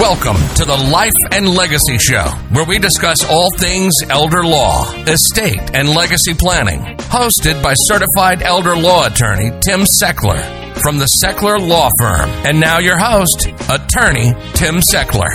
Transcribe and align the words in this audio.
Welcome 0.00 0.36
to 0.56 0.66
the 0.66 0.76
Life 0.92 1.14
and 1.32 1.48
Legacy 1.48 1.96
Show, 1.96 2.24
where 2.50 2.66
we 2.66 2.78
discuss 2.78 3.24
all 3.30 3.48
things 3.56 3.94
elder 4.10 4.44
law, 4.44 4.92
estate, 5.04 5.74
and 5.74 5.88
legacy 5.88 6.34
planning. 6.34 6.98
Hosted 7.08 7.62
by 7.62 7.72
certified 7.72 8.42
elder 8.42 8.76
law 8.76 9.06
attorney 9.06 9.48
Tim 9.62 9.86
Seckler 9.86 10.76
from 10.82 10.98
the 10.98 11.08
Seckler 11.22 11.58
Law 11.66 11.88
Firm. 11.98 12.28
And 12.44 12.60
now 12.60 12.78
your 12.78 12.98
host, 12.98 13.46
attorney 13.70 14.34
Tim 14.52 14.80
Seckler. 14.80 15.32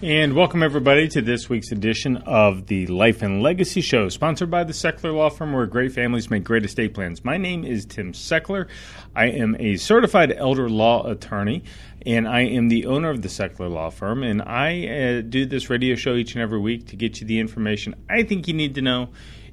And 0.00 0.34
welcome, 0.34 0.62
everybody, 0.62 1.08
to 1.08 1.20
this 1.20 1.48
week's 1.48 1.72
edition 1.72 2.18
of 2.18 2.68
the 2.68 2.86
Life 2.86 3.20
and 3.20 3.42
Legacy 3.42 3.80
Show, 3.80 4.08
sponsored 4.08 4.48
by 4.48 4.62
the 4.62 4.72
Seckler 4.72 5.12
Law 5.12 5.28
Firm, 5.28 5.52
where 5.52 5.66
great 5.66 5.90
families 5.90 6.30
make 6.30 6.44
great 6.44 6.64
estate 6.64 6.94
plans. 6.94 7.24
My 7.24 7.36
name 7.36 7.64
is 7.64 7.84
Tim 7.84 8.12
Seckler. 8.12 8.68
I 9.16 9.26
am 9.26 9.56
a 9.58 9.74
certified 9.74 10.32
elder 10.32 10.68
law 10.68 11.04
attorney, 11.10 11.64
and 12.06 12.28
I 12.28 12.42
am 12.42 12.68
the 12.68 12.86
owner 12.86 13.10
of 13.10 13.22
the 13.22 13.28
Seckler 13.28 13.70
Law 13.70 13.90
Firm. 13.90 14.22
And 14.22 14.42
I 14.42 14.86
uh, 15.18 15.20
do 15.22 15.46
this 15.46 15.70
radio 15.70 15.94
show 15.94 16.14
each 16.14 16.34
and 16.34 16.42
every 16.42 16.60
week 16.60 16.88
to 16.88 16.96
get 16.96 17.20
you 17.20 17.26
the 17.26 17.40
information 17.40 17.94
I 18.08 18.22
think 18.22 18.48
you 18.48 18.54
need 18.54 18.74
to 18.76 18.82
know 18.82 19.10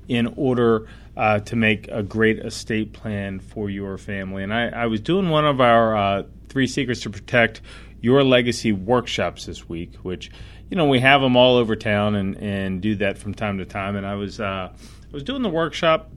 in 0.07 0.27
order 0.35 0.87
uh, 1.17 1.39
to 1.39 1.55
make 1.55 1.87
a 1.87 2.03
great 2.03 2.39
estate 2.39 2.93
plan 2.93 3.39
for 3.39 3.69
your 3.69 3.97
family. 3.97 4.43
And 4.43 4.53
I, 4.53 4.67
I 4.67 4.85
was 4.87 5.01
doing 5.01 5.29
one 5.29 5.45
of 5.45 5.61
our 5.61 5.95
uh, 5.95 6.23
three 6.49 6.67
secrets 6.67 7.01
to 7.01 7.09
protect 7.09 7.61
your 8.01 8.23
legacy 8.23 8.71
workshops 8.71 9.45
this 9.45 9.67
week, 9.67 9.95
which 10.03 10.29
you 10.69 10.77
know 10.77 10.85
we 10.85 10.99
have 10.99 11.21
them 11.21 11.35
all 11.35 11.55
over 11.55 11.75
town 11.75 12.15
and 12.15 12.37
and 12.37 12.81
do 12.81 12.95
that 12.95 13.17
from 13.17 13.33
time 13.33 13.57
to 13.57 13.65
time. 13.65 13.95
And 13.95 14.05
I 14.05 14.15
was 14.15 14.39
uh, 14.39 14.71
I 14.71 15.11
was 15.11 15.23
doing 15.23 15.41
the 15.41 15.49
workshop, 15.49 16.11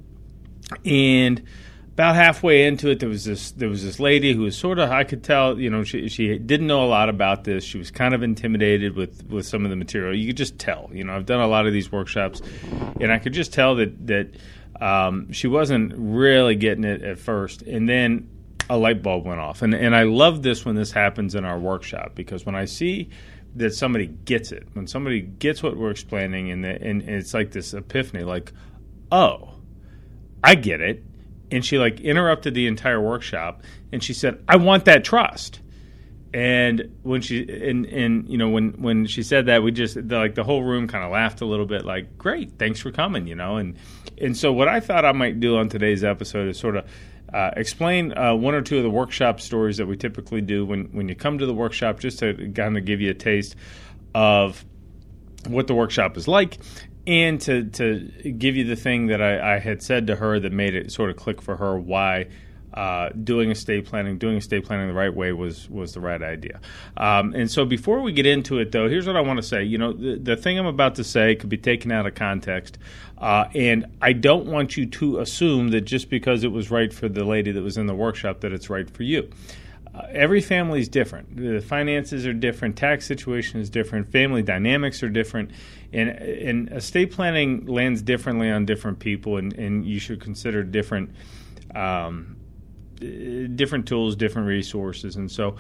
and 0.85 1.43
about 1.99 2.15
halfway 2.15 2.65
into 2.65 2.91
it, 2.91 3.01
there 3.01 3.09
was 3.09 3.25
this 3.25 3.51
there 3.51 3.69
was 3.69 3.83
this 3.83 3.99
lady 3.99 4.33
who 4.33 4.43
was 4.43 4.57
sort 4.57 4.79
of 4.79 4.89
I 4.89 5.03
could 5.03 5.25
tell 5.25 5.59
you 5.59 5.69
know 5.69 5.83
she 5.83 6.09
she 6.09 6.39
didn't 6.39 6.69
know 6.69 6.85
a 6.85 6.87
lot 6.87 7.09
about 7.09 7.43
this. 7.43 7.65
She 7.65 7.77
was 7.77 7.91
kind 7.91 8.15
of 8.15 8.23
intimidated 8.23 8.95
with 8.95 9.27
with 9.29 9.45
some 9.45 9.65
of 9.65 9.71
the 9.71 9.75
material. 9.75 10.17
You 10.17 10.29
could 10.29 10.37
just 10.37 10.61
tell. 10.61 10.89
You 10.93 11.03
know, 11.03 11.17
I've 11.17 11.27
done 11.27 11.41
a 11.41 11.49
lot 11.49 11.67
of 11.67 11.73
these 11.73 11.91
workshops, 11.91 12.41
and 13.01 13.11
I 13.11 13.19
could 13.19 13.33
just 13.33 13.53
tell 13.53 13.75
that 13.77 14.07
that. 14.07 14.29
Um, 14.81 15.33
she 15.33 15.49
wasn't 15.49 15.93
really 15.97 16.55
getting 16.55 16.85
it 16.85 17.03
at 17.03 17.19
first, 17.19 17.63
and 17.63 17.89
then 17.89 18.29
a 18.71 18.79
light 18.79 19.03
bulb 19.03 19.27
went 19.27 19.41
off. 19.41 19.63
And 19.63 19.75
and 19.75 19.97
I 19.97 20.05
love 20.05 20.45
this 20.45 20.65
when 20.65 20.77
this 20.77 20.93
happens 20.93 21.35
in 21.35 21.45
our 21.45 21.59
workshop 21.59 22.13
because 22.15 22.47
when 22.47 22.55
I 22.55 22.67
see 22.67 23.11
that 23.57 23.75
somebody 23.75 24.07
gets 24.07 24.53
it, 24.53 24.69
when 24.75 24.87
somebody 24.87 25.21
gets 25.21 25.65
what 25.65 25.77
we're 25.77 25.91
explaining, 25.91 26.53
and, 26.53 26.63
the, 26.63 26.81
and, 26.81 27.03
and 27.03 27.11
it's 27.11 27.35
like 27.35 27.51
this 27.51 27.75
epiphany, 27.75 28.23
like, 28.23 28.53
oh, 29.11 29.55
I 30.45 30.55
get 30.55 30.81
it. 30.81 31.03
And 31.51 31.65
she 31.65 31.79
like 31.79 32.01
interrupted 32.01 32.55
the 32.55 32.67
entire 32.67 33.01
workshop, 33.01 33.63
and 33.91 34.03
she 34.03 34.13
said, 34.13 34.43
"I 34.49 34.57
want 34.57 34.85
that 34.85 35.05
trust." 35.05 35.61
And 36.35 36.95
when 37.05 37.23
she 37.23 37.41
and 37.49 37.87
and 37.87 38.29
you 38.29 38.37
know 38.37 38.51
when 38.51 38.73
when 38.83 39.07
she 39.07 39.23
said 39.23 39.47
that, 39.47 39.63
we 39.63 39.73
just 39.73 39.95
the, 39.95 40.19
like 40.19 40.35
the 40.35 40.45
whole 40.45 40.63
room 40.63 40.87
kind 40.87 41.05
of 41.05 41.11
laughed 41.11 41.41
a 41.41 41.47
little 41.47 41.65
bit, 41.65 41.87
like, 41.87 42.19
"Great, 42.19 42.59
thanks 42.59 42.81
for 42.81 42.93
coming," 42.93 43.27
you 43.27 43.35
know. 43.35 43.57
And 43.57 43.77
and 44.21 44.37
so 44.37 44.53
what 44.53 44.69
I 44.69 44.81
thought 44.81 45.07
I 45.07 45.13
might 45.13 45.41
do 45.41 45.57
on 45.57 45.71
today's 45.71 46.05
episode 46.05 46.49
is 46.49 46.59
sort 46.59 46.77
of 46.77 46.85
uh, 47.33 47.51
explain 47.57 48.17
uh, 48.17 48.35
one 48.35 48.55
or 48.55 48.63
two 48.63 48.79
of 48.79 48.83
the 48.83 48.91
workshop 48.91 49.41
stories 49.41 49.77
that 49.77 49.87
we 49.87 49.97
typically 49.97 50.41
do 50.41 50.65
when, 50.65 50.85
when 50.93 51.09
you 51.09 51.15
come 51.15 51.39
to 51.39 51.47
the 51.47 51.55
workshop, 51.55 52.01
just 52.01 52.19
to 52.21 52.51
kind 52.55 52.77
of 52.77 52.85
give 52.85 53.01
you 53.01 53.11
a 53.11 53.15
taste 53.15 53.55
of 54.15 54.65
what 55.47 55.67
the 55.67 55.75
workshop 55.75 56.17
is 56.17 56.27
like, 56.27 56.59
and 57.09 57.41
to, 57.41 57.65
to 57.65 58.33
give 58.33 58.55
you 58.55 58.65
the 58.65 58.77
thing 58.77 59.07
that 59.07 59.23
I, 59.23 59.57
I 59.57 59.59
had 59.59 59.83
said 59.83 60.07
to 60.09 60.17
her 60.17 60.39
that 60.39 60.53
made 60.53 60.75
it 60.75 60.93
sort 60.93 61.09
of 61.09 61.17
click 61.17 61.41
for 61.41 61.57
her 61.57 61.79
why 61.79 62.27
uh, 62.75 63.09
doing 63.25 63.51
estate 63.51 63.87
planning, 63.87 64.19
doing 64.19 64.37
estate 64.37 64.65
planning 64.65 64.89
the 64.89 64.95
right 64.95 65.13
way 65.13 65.33
was 65.33 65.71
was 65.71 65.95
the 65.95 66.01
right 66.01 66.23
idea. 66.23 66.61
Um, 66.99 67.35
and 67.35 67.51
so, 67.51 67.65
before 67.65 68.03
we 68.03 68.13
get 68.13 68.27
into 68.27 68.59
it, 68.59 68.73
though, 68.73 68.89
here's 68.91 69.07
what 69.07 69.17
I 69.17 69.23
want 69.23 69.39
to 69.39 69.43
say. 69.43 69.65
You 69.65 69.79
know, 69.79 69.95
the, 69.95 70.17
the 70.17 70.37
thing 70.37 70.59
I'm 70.59 70.67
about 70.67 70.97
to 70.97 71.05
say 71.05 71.35
could 71.35 71.49
be 71.49 71.57
taken 71.57 71.91
out 71.91 72.07
of 72.07 72.15
context, 72.15 72.77
uh, 73.17 73.47
and 73.55 73.87
I 74.03 74.13
don't 74.13 74.47
want 74.47 74.77
you 74.77 74.85
to 74.85 75.19
assume 75.19 75.71
that 75.71 75.83
just 75.83 76.11
because 76.11 76.45
it 76.45 76.53
was 76.53 76.71
right 76.71 76.93
for 76.93 77.09
the 77.09 77.25
lady 77.25 77.53
that 77.53 77.63
was 77.63 77.79
in 77.79 77.87
the 77.87 77.95
workshop 77.95 78.41
that 78.41 78.53
it's 78.53 78.69
right 78.69 78.89
for 78.89 79.03
you. 79.03 79.31
Uh, 79.95 80.07
every 80.11 80.41
family 80.41 80.81
is 80.81 80.89
different. 80.89 81.37
The 81.37 81.61
finances 81.61 82.27
are 82.27 82.33
different. 82.35 82.77
Tax 82.77 83.07
situation 83.07 83.61
is 83.61 83.71
different. 83.71 84.13
Family 84.13 84.43
dynamics 84.43 85.03
are 85.03 85.09
different, 85.09 85.51
and 85.93 86.11
and 86.11 86.73
estate 86.73 87.13
planning 87.13 87.67
lands 87.67 88.03
differently 88.03 88.51
on 88.51 88.67
different 88.67 88.99
people, 88.99 89.37
and, 89.37 89.53
and 89.55 89.85
you 89.85 89.99
should 89.99 90.21
consider 90.21 90.63
different. 90.63 91.11
Um, 91.75 92.37
different 92.99 93.87
tools, 93.87 94.17
different 94.17 94.49
resources. 94.49 95.15
And 95.15 95.31
so 95.31 95.55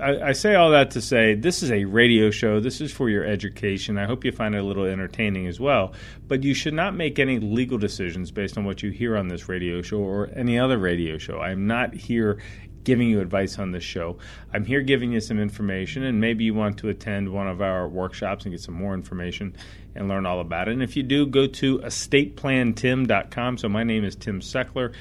I, 0.00 0.28
I, 0.28 0.32
say 0.32 0.54
all 0.54 0.70
that 0.70 0.90
to 0.92 1.00
say 1.00 1.34
this 1.34 1.62
is 1.62 1.70
a 1.70 1.84
radio 1.84 2.30
show. 2.30 2.60
This 2.60 2.80
is 2.80 2.92
for 2.92 3.08
your 3.08 3.24
education. 3.24 3.98
I 3.98 4.06
hope 4.06 4.24
you 4.24 4.32
find 4.32 4.54
it 4.54 4.58
a 4.58 4.62
little 4.62 4.84
entertaining 4.84 5.46
as 5.46 5.58
well. 5.58 5.92
But 6.28 6.42
you 6.42 6.54
should 6.54 6.74
not 6.74 6.94
make 6.94 7.18
any 7.18 7.38
legal 7.38 7.78
decisions 7.78 8.30
based 8.30 8.56
on 8.56 8.64
what 8.64 8.82
you 8.82 8.90
hear 8.90 9.16
on 9.16 9.28
this 9.28 9.48
radio 9.48 9.82
show 9.82 9.98
or 9.98 10.30
any 10.34 10.58
other 10.58 10.78
radio 10.78 11.18
show. 11.18 11.40
I'm 11.40 11.66
not 11.66 11.94
here 11.94 12.38
giving 12.86 13.10
you 13.10 13.20
advice 13.20 13.58
on 13.58 13.72
this 13.72 13.82
show. 13.82 14.16
I'm 14.54 14.64
here 14.64 14.80
giving 14.80 15.12
you 15.12 15.20
some 15.20 15.40
information, 15.40 16.04
and 16.04 16.20
maybe 16.20 16.44
you 16.44 16.54
want 16.54 16.78
to 16.78 16.88
attend 16.88 17.28
one 17.28 17.48
of 17.48 17.60
our 17.60 17.86
workshops 17.88 18.44
and 18.44 18.54
get 18.54 18.60
some 18.60 18.74
more 18.74 18.94
information 18.94 19.56
and 19.96 20.08
learn 20.08 20.24
all 20.24 20.40
about 20.40 20.68
it. 20.68 20.72
And 20.72 20.82
if 20.82 20.96
you 20.96 21.02
do, 21.02 21.26
go 21.26 21.48
to 21.48 21.80
estateplantim.com. 21.80 23.58
So 23.58 23.68
my 23.68 23.82
name 23.82 24.04
is 24.04 24.14
Tim 24.14 24.40
Seckler. 24.40 24.94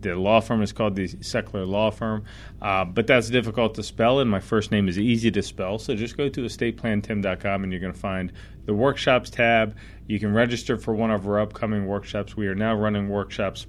The 0.00 0.14
law 0.14 0.40
firm 0.40 0.60
is 0.62 0.72
called 0.72 0.94
the 0.96 1.08
Seckler 1.08 1.66
Law 1.66 1.90
Firm, 1.90 2.24
uh, 2.60 2.84
but 2.84 3.06
that's 3.06 3.30
difficult 3.30 3.74
to 3.76 3.82
spell, 3.82 4.20
and 4.20 4.30
my 4.30 4.40
first 4.40 4.70
name 4.70 4.88
is 4.88 4.98
easy 4.98 5.30
to 5.30 5.42
spell. 5.42 5.78
So 5.78 5.94
just 5.94 6.18
go 6.18 6.28
to 6.28 6.42
estateplantim.com 6.42 7.64
and 7.64 7.72
you're 7.72 7.80
going 7.80 7.94
to 7.94 7.98
find 7.98 8.32
the 8.66 8.74
workshops 8.74 9.30
tab. 9.30 9.76
You 10.06 10.20
can 10.20 10.34
register 10.34 10.76
for 10.76 10.94
one 10.94 11.10
of 11.10 11.26
our 11.26 11.40
upcoming 11.40 11.86
workshops. 11.86 12.36
We 12.36 12.46
are 12.48 12.54
now 12.54 12.74
running 12.74 13.08
workshops 13.08 13.66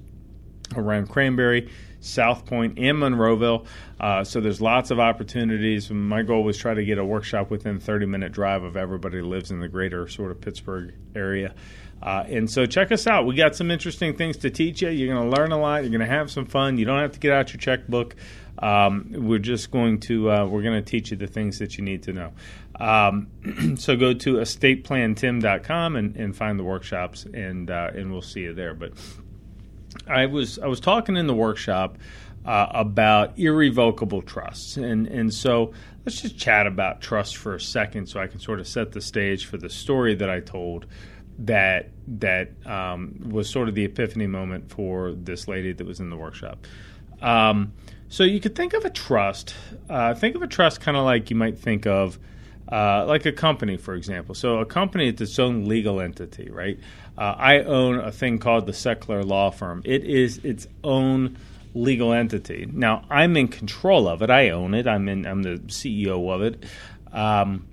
around 0.77 1.09
Cranberry, 1.09 1.69
Southpointe, 2.01 2.73
and 2.77 2.97
Monroeville. 2.97 3.65
Uh, 3.99 4.23
so 4.23 4.41
there's 4.41 4.61
lots 4.61 4.91
of 4.91 4.99
opportunities. 4.99 5.89
My 5.91 6.23
goal 6.23 6.43
was 6.43 6.57
try 6.57 6.73
to 6.73 6.83
get 6.83 6.97
a 6.97 7.05
workshop 7.05 7.51
within 7.51 7.79
30 7.79 8.05
minute 8.05 8.31
drive 8.31 8.63
of 8.63 8.75
everybody 8.75 9.19
who 9.19 9.25
lives 9.25 9.51
in 9.51 9.59
the 9.59 9.67
greater 9.67 10.07
sort 10.07 10.31
of 10.31 10.41
Pittsburgh 10.41 10.93
area. 11.15 11.53
Uh, 12.01 12.23
and 12.27 12.49
so 12.49 12.65
check 12.65 12.91
us 12.91 13.05
out. 13.05 13.27
We 13.27 13.35
got 13.35 13.55
some 13.55 13.69
interesting 13.69 14.15
things 14.15 14.37
to 14.37 14.49
teach 14.49 14.81
you. 14.81 14.89
You're 14.89 15.13
going 15.13 15.29
to 15.29 15.39
learn 15.39 15.51
a 15.51 15.59
lot. 15.59 15.83
You're 15.83 15.91
going 15.91 15.99
to 15.99 16.07
have 16.07 16.31
some 16.31 16.45
fun. 16.45 16.79
You 16.79 16.85
don't 16.85 16.99
have 16.99 17.11
to 17.11 17.19
get 17.19 17.31
out 17.31 17.53
your 17.53 17.59
checkbook. 17.59 18.15
Um, 18.57 19.11
we're 19.11 19.39
just 19.39 19.71
going 19.71 19.99
to 20.01 20.29
uh, 20.29 20.45
we're 20.45 20.61
going 20.61 20.83
to 20.83 20.87
teach 20.87 21.11
you 21.11 21.17
the 21.17 21.27
things 21.27 21.59
that 21.59 21.77
you 21.77 21.83
need 21.83 22.03
to 22.03 22.13
know. 22.13 22.31
Um, 22.79 23.27
so 23.77 23.95
go 23.95 24.13
to 24.13 24.35
estateplantim.com 24.35 25.95
and, 25.95 26.15
and 26.15 26.35
find 26.35 26.59
the 26.59 26.63
workshops, 26.63 27.25
and 27.25 27.69
uh, 27.69 27.91
and 27.93 28.11
we'll 28.11 28.21
see 28.21 28.41
you 28.41 28.53
there. 28.53 28.73
But 28.73 28.93
I 30.07 30.25
was 30.25 30.59
I 30.59 30.67
was 30.67 30.79
talking 30.79 31.17
in 31.17 31.27
the 31.27 31.33
workshop 31.33 31.97
uh, 32.45 32.67
about 32.71 33.37
irrevocable 33.37 34.21
trusts, 34.21 34.77
and 34.77 35.07
and 35.07 35.33
so 35.33 35.73
let's 36.05 36.21
just 36.21 36.37
chat 36.37 36.67
about 36.67 37.01
trust 37.01 37.37
for 37.37 37.55
a 37.55 37.61
second, 37.61 38.07
so 38.07 38.19
I 38.19 38.27
can 38.27 38.39
sort 38.39 38.59
of 38.59 38.67
set 38.67 38.91
the 38.91 39.01
stage 39.01 39.45
for 39.45 39.57
the 39.57 39.69
story 39.69 40.15
that 40.15 40.29
I 40.29 40.39
told 40.39 40.85
that 41.39 41.89
that 42.07 42.51
um, 42.65 43.15
was 43.29 43.49
sort 43.49 43.69
of 43.69 43.75
the 43.75 43.85
epiphany 43.85 44.27
moment 44.27 44.69
for 44.69 45.11
this 45.13 45.47
lady 45.47 45.73
that 45.73 45.85
was 45.85 45.99
in 45.99 46.09
the 46.09 46.17
workshop. 46.17 46.65
Um, 47.21 47.73
so 48.09 48.23
you 48.23 48.39
could 48.39 48.55
think 48.55 48.73
of 48.73 48.83
a 48.85 48.89
trust. 48.89 49.55
Uh, 49.89 50.13
think 50.13 50.35
of 50.35 50.41
a 50.41 50.47
trust 50.47 50.81
kind 50.81 50.97
of 50.97 51.05
like 51.05 51.29
you 51.29 51.35
might 51.35 51.57
think 51.57 51.85
of. 51.85 52.19
Uh, 52.71 53.03
like 53.05 53.25
a 53.25 53.33
company, 53.33 53.75
for 53.75 53.95
example. 53.95 54.33
So 54.33 54.59
a 54.59 54.65
company 54.65 55.09
is 55.09 55.19
its 55.19 55.37
own 55.39 55.65
legal 55.65 55.99
entity, 55.99 56.49
right? 56.49 56.79
Uh, 57.17 57.35
I 57.37 57.59
own 57.63 57.99
a 57.99 58.13
thing 58.13 58.39
called 58.39 58.65
the 58.65 58.71
Seckler 58.71 59.25
Law 59.25 59.51
Firm. 59.51 59.81
It 59.83 60.05
is 60.05 60.37
its 60.37 60.67
own 60.81 61.37
legal 61.73 62.13
entity. 62.13 62.69
Now 62.71 63.03
I'm 63.09 63.35
in 63.35 63.49
control 63.49 64.07
of 64.07 64.21
it. 64.21 64.29
I 64.29 64.49
own 64.49 64.73
it. 64.73 64.87
I'm 64.87 65.09
in. 65.09 65.25
I'm 65.25 65.43
the 65.43 65.57
CEO 65.67 66.33
of 66.33 66.41
it. 66.41 66.63
Um, 67.11 67.67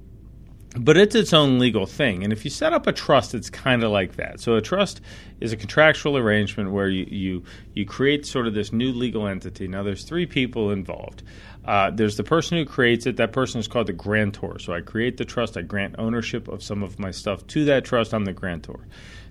but 0.79 0.97
it's 0.97 1.15
its 1.15 1.33
own 1.33 1.59
legal 1.59 1.87
thing. 1.87 2.25
And 2.25 2.33
if 2.33 2.45
you 2.45 2.51
set 2.51 2.73
up 2.73 2.87
a 2.87 2.93
trust, 2.93 3.35
it's 3.35 3.51
kind 3.51 3.83
of 3.83 3.91
like 3.91 4.17
that. 4.17 4.41
So 4.41 4.55
a 4.55 4.61
trust 4.61 5.01
is 5.41 5.53
a 5.53 5.57
contractual 5.57 6.17
arrangement 6.17 6.71
where 6.71 6.89
you, 6.89 7.07
you, 7.09 7.43
you 7.75 7.85
create 7.85 8.27
sort 8.27 8.47
of 8.47 8.55
this 8.55 8.73
new 8.73 8.93
legal 8.93 9.27
entity. 9.27 9.69
Now, 9.69 9.83
there's 9.83 10.05
three 10.05 10.27
people 10.27 10.71
involved. 10.71 11.23
Uh, 11.65 11.91
there's 11.91 12.17
the 12.17 12.25
person 12.25 12.59
who 12.59 12.65
creates 12.65 13.07
it. 13.07 13.17
That 13.17 13.33
person 13.33 13.61
is 13.61 13.69
called 13.69 13.89
the 13.89 13.93
grantor. 13.93 14.59
So 14.59 14.73
I 14.73 14.81
create 14.81 15.17
the 15.17 15.25
trust. 15.25 15.57
I 15.57 15.63
grant 15.63 15.97
ownership 15.99 16.49
of 16.49 16.63
some 16.63 16.83
of 16.83 16.99
my 16.99 17.11
stuff 17.11 17.47
to 17.49 17.65
that 17.67 17.85
trust. 17.85 18.15
I'm 18.15 18.25
the 18.25 18.33
grantor. 18.33 18.87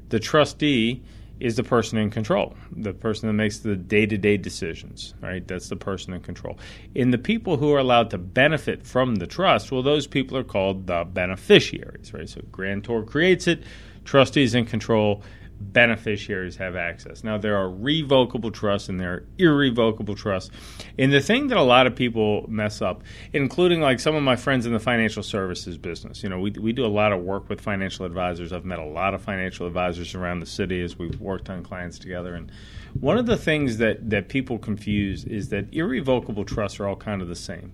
The 0.09 0.19
trustee 0.19 1.03
is 1.39 1.55
the 1.55 1.63
person 1.63 1.97
in 1.97 2.09
control, 2.09 2.55
the 2.71 2.93
person 2.93 3.27
that 3.27 3.33
makes 3.33 3.59
the 3.59 3.75
day 3.75 4.05
to 4.05 4.17
day 4.17 4.37
decisions, 4.37 5.13
right? 5.21 5.47
That's 5.47 5.69
the 5.69 5.75
person 5.75 6.13
in 6.13 6.21
control. 6.21 6.57
And 6.95 7.13
the 7.13 7.17
people 7.17 7.57
who 7.57 7.73
are 7.73 7.79
allowed 7.79 8.09
to 8.11 8.17
benefit 8.17 8.85
from 8.85 9.15
the 9.15 9.27
trust, 9.27 9.71
well, 9.71 9.83
those 9.83 10.07
people 10.07 10.37
are 10.37 10.43
called 10.43 10.87
the 10.87 11.05
beneficiaries, 11.05 12.13
right? 12.13 12.27
So 12.27 12.41
grantor 12.51 13.03
creates 13.03 13.47
it, 13.47 13.63
trustees 14.03 14.55
in 14.55 14.65
control, 14.65 15.21
beneficiaries 15.59 16.55
have 16.57 16.75
access. 16.75 17.23
Now, 17.23 17.37
there 17.37 17.57
are 17.57 17.69
revocable 17.69 18.51
trusts 18.51 18.89
and 18.89 18.99
there 18.99 19.13
are 19.13 19.25
irrevocable 19.37 20.15
trusts. 20.15 20.51
And 20.97 21.11
the 21.11 21.21
thing 21.21 21.47
that 21.47 21.57
a 21.57 21.63
lot 21.63 21.87
of 21.87 21.95
people 21.95 22.45
mess 22.47 22.81
up, 22.81 23.03
including 23.33 23.81
like 23.81 23.99
some 23.99 24.15
of 24.15 24.23
my 24.23 24.35
friends 24.35 24.65
in 24.65 24.73
the 24.73 24.79
financial 24.79 25.23
services 25.23 25.77
business, 25.77 26.23
you 26.23 26.29
know, 26.29 26.39
we, 26.39 26.51
we 26.51 26.73
do 26.73 26.85
a 26.85 26.87
lot 26.87 27.11
of 27.11 27.21
work 27.21 27.49
with 27.49 27.61
financial 27.61 28.05
advisors. 28.05 28.53
I've 28.53 28.65
met 28.65 28.79
a 28.79 28.85
lot 28.85 29.13
of 29.13 29.21
financial 29.21 29.67
advisors 29.67 30.15
around 30.15 30.39
the 30.39 30.45
city 30.45 30.81
as 30.81 30.97
we've 30.97 31.19
worked 31.19 31.49
on 31.49 31.63
clients 31.63 31.99
together. 31.99 32.35
And 32.35 32.51
one 32.99 33.17
of 33.17 33.25
the 33.25 33.37
things 33.37 33.77
that, 33.77 34.09
that 34.09 34.29
people 34.29 34.57
confuse 34.57 35.25
is 35.25 35.49
that 35.49 35.73
irrevocable 35.73 36.45
trusts 36.45 36.79
are 36.79 36.87
all 36.87 36.95
kind 36.95 37.21
of 37.21 37.27
the 37.27 37.35
same. 37.35 37.73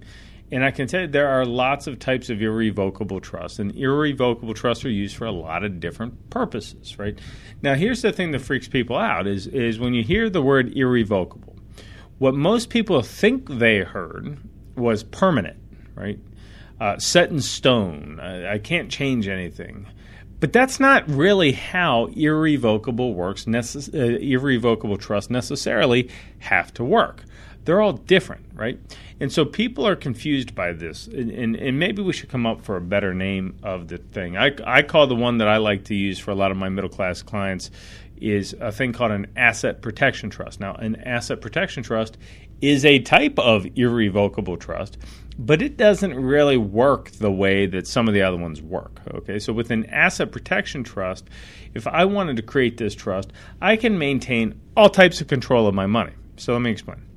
And 0.54 0.64
I 0.64 0.70
can 0.70 0.88
tell 0.88 1.02
you 1.02 1.08
there 1.08 1.30
are 1.30 1.48
lots 1.48 1.88
of 1.88 1.98
types 1.98 2.30
of 2.30 2.40
irrevocable 2.40 3.20
trusts, 3.20 3.58
and 3.58 3.76
irrevocable 3.76 4.54
trusts 4.54 4.86
are 4.86 4.90
used 4.92 5.16
for 5.16 5.26
a 5.26 5.32
lot 5.32 5.64
of 5.64 5.80
different 5.80 6.30
purposes, 6.30 7.00
right? 7.00 7.18
Now, 7.64 7.74
here's 7.74 8.04
the 8.04 8.12
thing 8.12 8.34
that 8.34 8.40
freaks 8.40 8.68
people 8.68 8.96
out 8.96 9.26
is, 9.26 9.48
is 9.48 9.80
when 9.80 9.96
you 9.96 10.04
hear 10.04 10.30
the 10.30 10.44
word 10.44 10.78
irrevocable, 10.78 11.56
what 12.20 12.36
most 12.36 12.70
people 12.70 13.02
think 13.02 13.50
they 13.50 13.80
heard 13.80 14.38
was 14.76 15.04
permanent, 15.04 15.58
right? 15.96 16.20
Uh, 16.80 17.00
set 17.00 17.32
in 17.32 17.42
stone. 17.42 18.20
I, 18.20 18.54
I 18.54 18.58
can't 18.60 18.92
change 18.92 19.28
anything. 19.28 19.88
But 20.40 20.54
that's 20.54 20.80
not 20.80 21.10
really 21.10 21.54
how 21.54 22.12
irrevocable 22.16 23.16
works. 23.16 23.46
Necess- 23.46 23.92
uh, 23.92 24.20
irrevocable 24.20 24.98
trusts 24.98 25.32
necessarily 25.32 26.12
have 26.38 26.72
to 26.76 26.84
work. 26.84 27.24
They're 27.66 27.82
all 27.82 27.94
different, 27.94 28.46
right? 28.54 28.80
And 29.20 29.32
so 29.32 29.46
people 29.46 29.88
are 29.88 29.96
confused 29.96 30.54
by 30.54 30.74
this, 30.74 31.08
and, 31.08 31.32
and, 31.32 31.56
and, 31.56 31.80
maybe 31.80 32.02
we 32.02 32.12
should 32.12 32.30
come 32.30 32.46
up 32.46 32.62
for 32.62 32.76
a 32.76 32.82
better 32.82 33.14
name 33.14 33.56
of 33.64 33.88
the 33.88 33.98
thing. 33.98 34.36
I, 34.38 34.52
I 34.66 34.82
call 34.82 35.08
the 35.08 35.16
one 35.16 35.38
that 35.38 35.48
I 35.48 35.58
like 35.58 35.86
to 35.86 35.96
use 35.96 36.20
for 36.20 36.32
a 36.32 36.36
lot 36.36 36.52
of 36.52 36.58
my 36.58 36.70
middle 36.70 36.90
class 36.90 37.22
clients 37.22 37.72
is 38.18 38.56
a 38.60 38.72
thing 38.72 38.94
called 38.94 39.12
an 39.12 39.28
asset 39.36 39.82
protection 39.82 40.30
trust. 40.30 40.60
Now, 40.60 40.74
an 40.76 40.96
asset 40.98 41.42
protection 41.42 41.84
trust 41.84 42.18
is 42.62 42.86
a 42.86 43.00
type 43.00 43.38
of 43.40 43.68
irrevocable 43.76 44.58
trust, 44.58 44.98
but 45.38 45.62
it 45.62 45.76
doesn't 45.78 46.16
really 46.16 46.58
work 46.58 47.12
the 47.12 47.32
way 47.32 47.66
that 47.66 47.88
some 47.88 48.08
of 48.08 48.14
the 48.14 48.22
other 48.22 48.38
ones 48.38 48.62
work. 48.62 49.02
Okay, 49.14 49.40
so 49.40 49.52
with 49.52 49.72
an 49.72 49.86
asset 49.88 50.32
protection 50.32 50.84
trust, 50.84 51.30
if 51.74 51.88
I 51.88 52.06
wanted 52.06 52.38
to 52.38 52.44
create 52.44 52.78
this 52.78 52.96
trust, 52.96 53.34
I 53.62 53.76
can 53.76 53.98
maintain 53.98 54.60
all 54.78 54.90
types 54.90 55.20
of 55.22 55.28
control 55.28 55.68
of 55.68 55.76
my 55.76 55.88
money. 55.88 56.14
So 56.38 56.54
let 56.54 56.62
me 56.62 56.72
explain. 56.72 57.13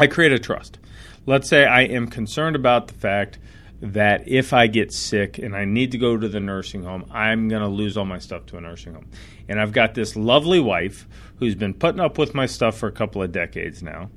I 0.00 0.06
create 0.06 0.32
a 0.32 0.38
trust. 0.38 0.78
Let's 1.26 1.46
say 1.46 1.66
I 1.66 1.82
am 1.82 2.08
concerned 2.08 2.56
about 2.56 2.88
the 2.88 2.94
fact 2.94 3.38
that 3.82 4.26
if 4.26 4.54
I 4.54 4.66
get 4.66 4.94
sick 4.94 5.36
and 5.36 5.54
I 5.54 5.66
need 5.66 5.92
to 5.92 5.98
go 5.98 6.16
to 6.16 6.26
the 6.26 6.40
nursing 6.40 6.84
home, 6.84 7.04
I'm 7.10 7.48
going 7.48 7.60
to 7.60 7.68
lose 7.68 7.98
all 7.98 8.06
my 8.06 8.18
stuff 8.18 8.46
to 8.46 8.56
a 8.56 8.62
nursing 8.62 8.94
home. 8.94 9.08
And 9.46 9.60
I've 9.60 9.72
got 9.72 9.94
this 9.94 10.16
lovely 10.16 10.58
wife 10.58 11.06
who's 11.38 11.54
been 11.54 11.74
putting 11.74 12.00
up 12.00 12.16
with 12.16 12.34
my 12.34 12.46
stuff 12.46 12.78
for 12.78 12.86
a 12.86 12.92
couple 12.92 13.22
of 13.22 13.30
decades 13.30 13.82
now. 13.82 14.08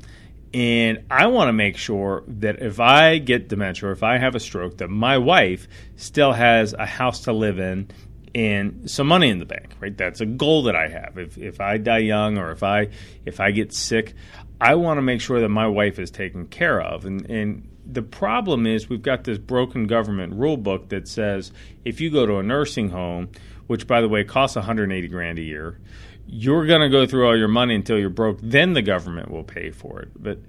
And 0.53 1.03
I 1.11 1.27
want 1.27 1.49
to 1.49 1.53
make 1.53 1.75
sure 1.75 2.23
that 2.27 2.61
if 2.61 2.79
I 2.79 3.17
get 3.17 3.49
dementia 3.49 3.89
or 3.89 3.91
if 3.91 4.03
I 4.03 4.19
have 4.19 4.35
a 4.35 4.39
stroke, 4.39 4.77
that 4.77 4.89
my 4.89 5.17
wife 5.17 5.67
still 5.97 6.31
has 6.31 6.71
a 6.71 6.85
house 6.85 7.25
to 7.25 7.33
live 7.33 7.59
in 7.59 7.89
and 8.35 8.89
some 8.89 9.07
money 9.07 9.29
in 9.29 9.39
the 9.39 9.45
bank, 9.45 9.75
right? 9.79 9.95
That's 9.95 10.21
a 10.21 10.25
goal 10.25 10.63
that 10.63 10.75
I 10.75 10.87
have. 10.87 11.17
If 11.17 11.37
if 11.37 11.61
I 11.61 11.77
die 11.77 11.99
young 11.99 12.37
or 12.37 12.51
if 12.51 12.63
I 12.63 12.89
if 13.25 13.39
I 13.39 13.51
get 13.51 13.73
sick, 13.73 14.13
I 14.59 14.75
want 14.75 14.97
to 14.97 15.01
make 15.01 15.21
sure 15.21 15.39
that 15.39 15.49
my 15.49 15.67
wife 15.67 15.99
is 15.99 16.09
taken 16.09 16.47
care 16.47 16.81
of. 16.81 17.05
And, 17.05 17.29
and 17.29 17.69
the 17.85 18.01
problem 18.01 18.65
is 18.65 18.89
we've 18.89 19.01
got 19.01 19.23
this 19.25 19.37
broken 19.37 19.87
government 19.87 20.33
rule 20.33 20.57
book 20.57 20.89
that 20.89 21.07
says 21.07 21.51
if 21.85 21.99
you 21.99 22.09
go 22.09 22.25
to 22.25 22.37
a 22.37 22.43
nursing 22.43 22.89
home, 22.89 23.29
which 23.67 23.87
by 23.87 24.01
the 24.01 24.09
way 24.09 24.23
costs 24.23 24.55
180 24.55 25.07
grand 25.09 25.37
a 25.37 25.41
year, 25.41 25.79
you're 26.25 26.65
going 26.65 26.81
to 26.81 26.89
go 26.89 27.05
through 27.05 27.27
all 27.27 27.37
your 27.37 27.47
money 27.47 27.75
until 27.75 27.99
you're 27.99 28.09
broke. 28.09 28.39
Then 28.41 28.73
the 28.73 28.81
government 28.81 29.29
will 29.29 29.43
pay 29.43 29.71
for 29.71 29.99
it. 30.01 30.09
But 30.15 30.39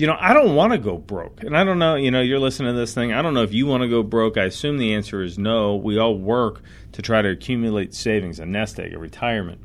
you 0.00 0.06
know, 0.06 0.16
I 0.18 0.32
don't 0.32 0.54
want 0.54 0.72
to 0.72 0.78
go 0.78 0.96
broke. 0.96 1.42
And 1.42 1.54
I 1.54 1.62
don't 1.62 1.78
know, 1.78 1.94
you 1.94 2.10
know, 2.10 2.22
you're 2.22 2.38
listening 2.38 2.72
to 2.72 2.78
this 2.78 2.94
thing. 2.94 3.12
I 3.12 3.20
don't 3.20 3.34
know 3.34 3.42
if 3.42 3.52
you 3.52 3.66
want 3.66 3.82
to 3.82 3.88
go 3.88 4.02
broke. 4.02 4.38
I 4.38 4.44
assume 4.44 4.78
the 4.78 4.94
answer 4.94 5.22
is 5.22 5.38
no. 5.38 5.76
We 5.76 5.98
all 5.98 6.16
work 6.16 6.62
to 6.92 7.02
try 7.02 7.20
to 7.20 7.28
accumulate 7.28 7.94
savings, 7.94 8.40
a 8.40 8.46
nest 8.46 8.80
egg, 8.80 8.94
a 8.94 8.98
retirement. 8.98 9.60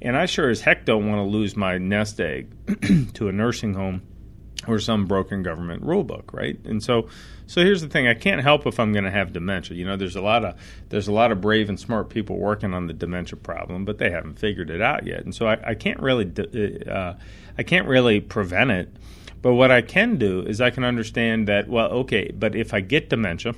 And 0.00 0.16
I 0.16 0.24
sure 0.24 0.48
as 0.48 0.62
heck 0.62 0.86
don't 0.86 1.06
want 1.06 1.18
to 1.18 1.30
lose 1.30 1.54
my 1.54 1.76
nest 1.76 2.18
egg 2.18 2.48
to 3.14 3.28
a 3.28 3.32
nursing 3.32 3.74
home 3.74 4.02
or 4.66 4.78
some 4.78 5.06
broken 5.06 5.42
government 5.42 5.82
rule 5.82 6.04
book, 6.04 6.32
right? 6.32 6.58
And 6.64 6.82
so, 6.82 7.08
so 7.46 7.62
here's 7.62 7.82
the 7.82 7.88
thing: 7.88 8.06
I 8.08 8.14
can't 8.14 8.42
help 8.42 8.66
if 8.66 8.78
I'm 8.80 8.92
going 8.92 9.04
to 9.04 9.10
have 9.10 9.32
dementia. 9.32 9.76
You 9.76 9.84
know, 9.84 9.96
there's 9.96 10.16
a 10.16 10.20
lot 10.20 10.44
of 10.44 10.54
there's 10.88 11.08
a 11.08 11.12
lot 11.12 11.32
of 11.32 11.40
brave 11.40 11.68
and 11.68 11.78
smart 11.78 12.10
people 12.10 12.38
working 12.38 12.74
on 12.74 12.86
the 12.86 12.92
dementia 12.92 13.36
problem, 13.36 13.84
but 13.84 13.98
they 13.98 14.10
haven't 14.10 14.38
figured 14.38 14.70
it 14.70 14.80
out 14.80 15.06
yet. 15.06 15.24
And 15.24 15.34
so, 15.34 15.46
I, 15.46 15.70
I 15.70 15.74
can't 15.74 16.00
really 16.00 16.30
uh, 16.90 17.14
I 17.56 17.62
can't 17.62 17.88
really 17.88 18.20
prevent 18.20 18.70
it. 18.70 18.88
But 19.42 19.54
what 19.54 19.70
I 19.70 19.82
can 19.82 20.16
do 20.16 20.40
is 20.40 20.60
I 20.60 20.70
can 20.70 20.84
understand 20.84 21.48
that. 21.48 21.68
Well, 21.68 21.90
okay, 21.90 22.30
but 22.32 22.54
if 22.54 22.72
I 22.72 22.80
get 22.80 23.10
dementia, 23.10 23.54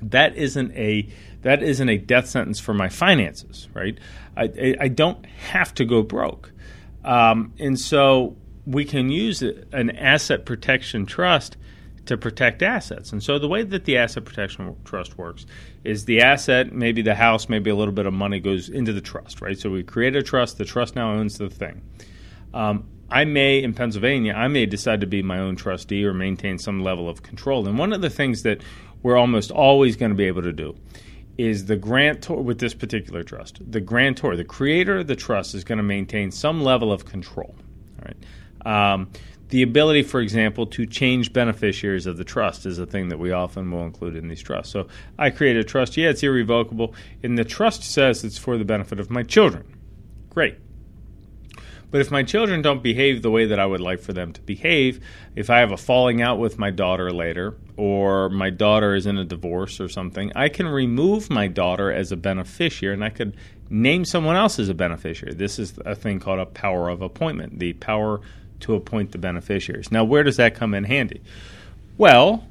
that 0.00 0.36
isn't 0.36 0.72
a 0.72 1.08
that 1.42 1.62
isn't 1.62 1.88
a 1.88 1.98
death 1.98 2.28
sentence 2.28 2.60
for 2.60 2.72
my 2.72 2.88
finances, 2.88 3.68
right? 3.74 3.98
I, 4.36 4.76
I 4.80 4.88
don't 4.88 5.26
have 5.26 5.74
to 5.74 5.84
go 5.84 6.02
broke. 6.02 6.52
Um, 7.04 7.52
and 7.58 7.78
so 7.78 8.36
we 8.66 8.84
can 8.84 9.10
use 9.10 9.42
an 9.42 9.90
asset 9.90 10.44
protection 10.44 11.06
trust 11.06 11.56
to 12.06 12.16
protect 12.16 12.62
assets. 12.62 13.12
And 13.12 13.22
so 13.22 13.38
the 13.38 13.48
way 13.48 13.62
that 13.62 13.84
the 13.84 13.96
asset 13.96 14.24
protection 14.24 14.76
trust 14.84 15.18
works 15.18 15.46
is 15.84 16.04
the 16.04 16.20
asset, 16.20 16.72
maybe 16.72 17.02
the 17.02 17.14
house, 17.14 17.48
maybe 17.48 17.70
a 17.70 17.76
little 17.76 17.94
bit 17.94 18.06
of 18.06 18.12
money 18.12 18.40
goes 18.40 18.68
into 18.68 18.92
the 18.92 19.00
trust, 19.00 19.40
right? 19.40 19.58
So 19.58 19.70
we 19.70 19.82
create 19.82 20.16
a 20.16 20.22
trust, 20.22 20.58
the 20.58 20.64
trust 20.64 20.96
now 20.96 21.12
owns 21.12 21.38
the 21.38 21.48
thing. 21.48 21.82
Um, 22.54 22.88
I 23.08 23.24
may, 23.24 23.62
in 23.62 23.74
Pennsylvania, 23.74 24.32
I 24.32 24.48
may 24.48 24.66
decide 24.66 25.00
to 25.02 25.06
be 25.06 25.22
my 25.22 25.38
own 25.38 25.54
trustee 25.54 26.04
or 26.04 26.14
maintain 26.14 26.58
some 26.58 26.82
level 26.82 27.08
of 27.08 27.22
control. 27.22 27.68
And 27.68 27.78
one 27.78 27.92
of 27.92 28.00
the 28.00 28.10
things 28.10 28.42
that 28.42 28.62
we're 29.02 29.16
almost 29.16 29.50
always 29.50 29.96
going 29.96 30.10
to 30.10 30.16
be 30.16 30.26
able 30.26 30.42
to 30.42 30.52
do 30.52 30.74
is 31.38 31.66
the 31.66 31.76
grantor 31.76 32.36
with 32.36 32.58
this 32.58 32.74
particular 32.74 33.22
trust. 33.22 33.58
The 33.70 33.80
grantor, 33.80 34.36
the 34.36 34.44
creator 34.44 34.98
of 34.98 35.06
the 35.06 35.16
trust, 35.16 35.54
is 35.54 35.64
going 35.64 35.78
to 35.78 35.82
maintain 35.84 36.30
some 36.30 36.62
level 36.62 36.92
of 36.92 37.04
control. 37.04 37.54
All 37.98 38.04
right. 38.06 38.16
Um, 38.64 39.10
the 39.48 39.62
ability, 39.62 40.02
for 40.02 40.20
example, 40.20 40.66
to 40.68 40.86
change 40.86 41.32
beneficiaries 41.34 42.06
of 42.06 42.16
the 42.16 42.24
trust 42.24 42.64
is 42.64 42.78
a 42.78 42.86
thing 42.86 43.08
that 43.10 43.18
we 43.18 43.32
often 43.32 43.70
will 43.70 43.84
include 43.84 44.16
in 44.16 44.28
these 44.28 44.42
trusts. 44.42 44.72
So 44.72 44.88
I 45.18 45.28
create 45.28 45.56
a 45.56 45.64
trust. 45.64 45.96
Yeah, 45.96 46.08
it's 46.08 46.22
irrevocable, 46.22 46.94
and 47.22 47.36
the 47.36 47.44
trust 47.44 47.82
says 47.82 48.24
it's 48.24 48.38
for 48.38 48.56
the 48.56 48.64
benefit 48.64 48.98
of 48.98 49.10
my 49.10 49.22
children. 49.22 49.64
Great. 50.30 50.56
But 51.90 52.00
if 52.00 52.10
my 52.10 52.22
children 52.22 52.62
don't 52.62 52.82
behave 52.82 53.20
the 53.20 53.30
way 53.30 53.44
that 53.44 53.60
I 53.60 53.66
would 53.66 53.82
like 53.82 54.00
for 54.00 54.14
them 54.14 54.32
to 54.32 54.40
behave, 54.40 55.04
if 55.36 55.50
I 55.50 55.58
have 55.58 55.70
a 55.70 55.76
falling 55.76 56.22
out 56.22 56.38
with 56.38 56.58
my 56.58 56.70
daughter 56.70 57.12
later, 57.12 57.54
or 57.76 58.30
my 58.30 58.48
daughter 58.48 58.94
is 58.94 59.04
in 59.04 59.18
a 59.18 59.24
divorce 59.26 59.78
or 59.78 59.90
something, 59.90 60.32
I 60.34 60.48
can 60.48 60.66
remove 60.66 61.28
my 61.28 61.48
daughter 61.48 61.92
as 61.92 62.10
a 62.10 62.16
beneficiary 62.16 62.94
and 62.94 63.04
I 63.04 63.10
could 63.10 63.36
name 63.68 64.06
someone 64.06 64.36
else 64.36 64.58
as 64.58 64.70
a 64.70 64.74
beneficiary. 64.74 65.34
This 65.34 65.58
is 65.58 65.78
a 65.84 65.94
thing 65.94 66.18
called 66.18 66.38
a 66.38 66.46
power 66.46 66.88
of 66.88 67.02
appointment, 67.02 67.58
the 67.58 67.74
power 67.74 68.22
to 68.62 68.74
appoint 68.74 69.12
the 69.12 69.18
beneficiaries. 69.18 69.92
Now, 69.92 70.04
where 70.04 70.22
does 70.22 70.36
that 70.36 70.54
come 70.54 70.74
in 70.74 70.84
handy? 70.84 71.22
Well, 71.98 72.46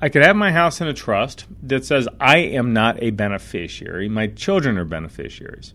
I 0.00 0.08
could 0.08 0.22
have 0.22 0.36
my 0.36 0.52
house 0.52 0.80
in 0.80 0.88
a 0.88 0.94
trust 0.94 1.46
that 1.62 1.84
says 1.84 2.08
I 2.18 2.38
am 2.38 2.72
not 2.72 3.02
a 3.02 3.10
beneficiary, 3.10 4.08
my 4.08 4.26
children 4.26 4.78
are 4.78 4.84
beneficiaries 4.84 5.74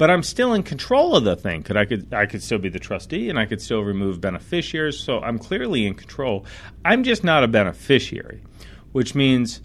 but 0.00 0.10
I'm 0.10 0.22
still 0.22 0.54
in 0.54 0.62
control 0.62 1.14
of 1.14 1.24
the 1.24 1.36
thing. 1.36 1.62
Could 1.62 1.76
I 1.76 1.84
could 1.84 2.14
I 2.14 2.24
could 2.24 2.42
still 2.42 2.56
be 2.56 2.70
the 2.70 2.78
trustee 2.78 3.28
and 3.28 3.38
I 3.38 3.44
could 3.44 3.60
still 3.60 3.82
remove 3.82 4.18
beneficiaries. 4.18 4.98
So 4.98 5.20
I'm 5.20 5.38
clearly 5.38 5.86
in 5.86 5.92
control. 5.92 6.46
I'm 6.86 7.04
just 7.04 7.22
not 7.22 7.44
a 7.44 7.48
beneficiary, 7.48 8.40
which 8.92 9.14
means 9.14 9.60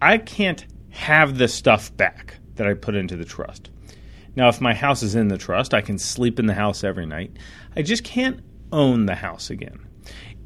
I 0.00 0.18
can't 0.18 0.64
have 0.90 1.38
the 1.38 1.48
stuff 1.48 1.96
back 1.96 2.36
that 2.54 2.68
I 2.68 2.74
put 2.74 2.94
into 2.94 3.16
the 3.16 3.24
trust. 3.24 3.70
Now, 4.36 4.48
if 4.48 4.60
my 4.60 4.74
house 4.74 5.02
is 5.02 5.16
in 5.16 5.26
the 5.26 5.36
trust, 5.36 5.74
I 5.74 5.80
can 5.80 5.98
sleep 5.98 6.38
in 6.38 6.46
the 6.46 6.54
house 6.54 6.84
every 6.84 7.04
night. 7.04 7.36
I 7.74 7.82
just 7.82 8.04
can't 8.04 8.44
own 8.72 9.06
the 9.06 9.14
house 9.14 9.50
again. 9.50 9.78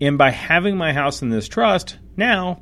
And 0.00 0.18
by 0.18 0.30
having 0.30 0.76
my 0.76 0.92
house 0.92 1.22
in 1.22 1.30
this 1.30 1.48
trust, 1.48 1.98
now 2.16 2.60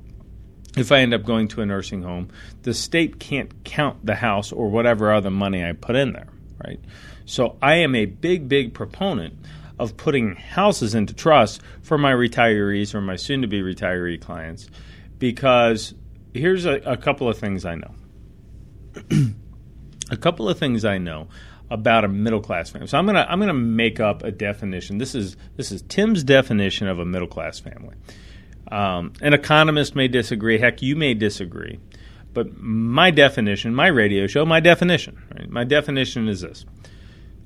if 0.76 0.90
I 0.90 1.00
end 1.00 1.12
up 1.12 1.24
going 1.24 1.48
to 1.48 1.60
a 1.60 1.66
nursing 1.66 2.02
home, 2.02 2.28
the 2.62 2.72
state 2.72 3.20
can't 3.20 3.64
count 3.64 4.04
the 4.04 4.14
house 4.14 4.52
or 4.52 4.70
whatever 4.70 5.12
other 5.12 5.30
money 5.30 5.64
I 5.64 5.72
put 5.72 5.96
in 5.96 6.12
there 6.12 6.28
right? 6.64 6.80
So 7.24 7.56
I 7.62 7.76
am 7.76 7.94
a 7.94 8.06
big, 8.06 8.48
big 8.48 8.74
proponent 8.74 9.34
of 9.78 9.96
putting 9.96 10.36
houses 10.36 10.94
into 10.94 11.14
trust 11.14 11.60
for 11.82 11.98
my 11.98 12.12
retirees 12.12 12.94
or 12.94 13.00
my 13.00 13.16
soon 13.16 13.42
to 13.42 13.48
be 13.48 13.62
retiree 13.62 14.20
clients 14.20 14.68
because 15.18 15.94
here's 16.34 16.66
a, 16.66 16.74
a 16.84 16.96
couple 16.96 17.28
of 17.28 17.38
things 17.38 17.64
I 17.64 17.76
know. 17.76 17.94
a 20.10 20.16
couple 20.16 20.48
of 20.48 20.58
things 20.58 20.84
I 20.84 20.98
know 20.98 21.28
about 21.72 22.04
a 22.04 22.08
middle 22.08 22.40
class 22.40 22.68
family. 22.68 22.86
So 22.86 22.98
I'm 22.98 23.06
gonna 23.06 23.26
I'm 23.28 23.40
gonna 23.40 23.54
make 23.54 23.98
up 23.98 24.22
a 24.22 24.30
definition. 24.30 24.98
This 24.98 25.14
is 25.14 25.36
this 25.56 25.72
is 25.72 25.82
Tim's 25.82 26.22
definition 26.22 26.86
of 26.86 26.98
a 26.98 27.04
middle 27.04 27.26
class 27.26 27.58
family. 27.58 27.96
Um, 28.70 29.14
an 29.22 29.32
economist 29.32 29.96
may 29.96 30.06
disagree. 30.06 30.58
Heck, 30.58 30.82
you 30.82 30.96
may 30.96 31.14
disagree. 31.14 31.80
But 32.34 32.58
my 32.58 33.10
definition, 33.10 33.74
my 33.74 33.88
radio 33.88 34.26
show, 34.26 34.44
my 34.44 34.60
definition, 34.60 35.22
right? 35.34 35.50
my 35.50 35.64
definition 35.64 36.28
is 36.28 36.42
this: 36.42 36.66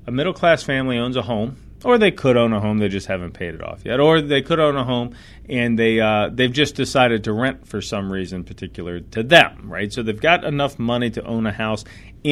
a 0.05 0.11
middle 0.11 0.33
class 0.33 0.61
family 0.61 0.97
owns 0.97 1.15
a 1.15 1.21
home, 1.21 1.57
or 1.85 1.97
they 1.97 2.11
could 2.11 2.37
own 2.37 2.53
a 2.53 2.59
home, 2.59 2.79
they 2.79 2.89
just 2.89 3.07
haven't 3.07 3.31
paid 3.31 3.53
it 3.53 3.63
off 3.63 3.85
yet, 3.85 3.99
or 3.99 4.19
they 4.21 4.41
could 4.41 4.59
own 4.59 4.75
a 4.75 4.83
home 4.83 5.15
and 5.47 5.77
they 5.77 5.99
uh, 5.99 6.29
they've 6.33 6.51
just 6.51 6.75
decided 6.75 7.23
to 7.25 7.33
rent 7.33 7.67
for 7.67 7.81
some 7.81 8.11
reason 8.11 8.43
particular 8.43 8.99
to 8.99 9.23
them, 9.23 9.69
right? 9.69 9.91
So 9.93 10.03
they've 10.03 10.19
got 10.19 10.43
enough 10.43 10.79
money 10.79 11.09
to 11.11 11.23
own 11.23 11.45
a 11.45 11.51
house, 11.51 11.83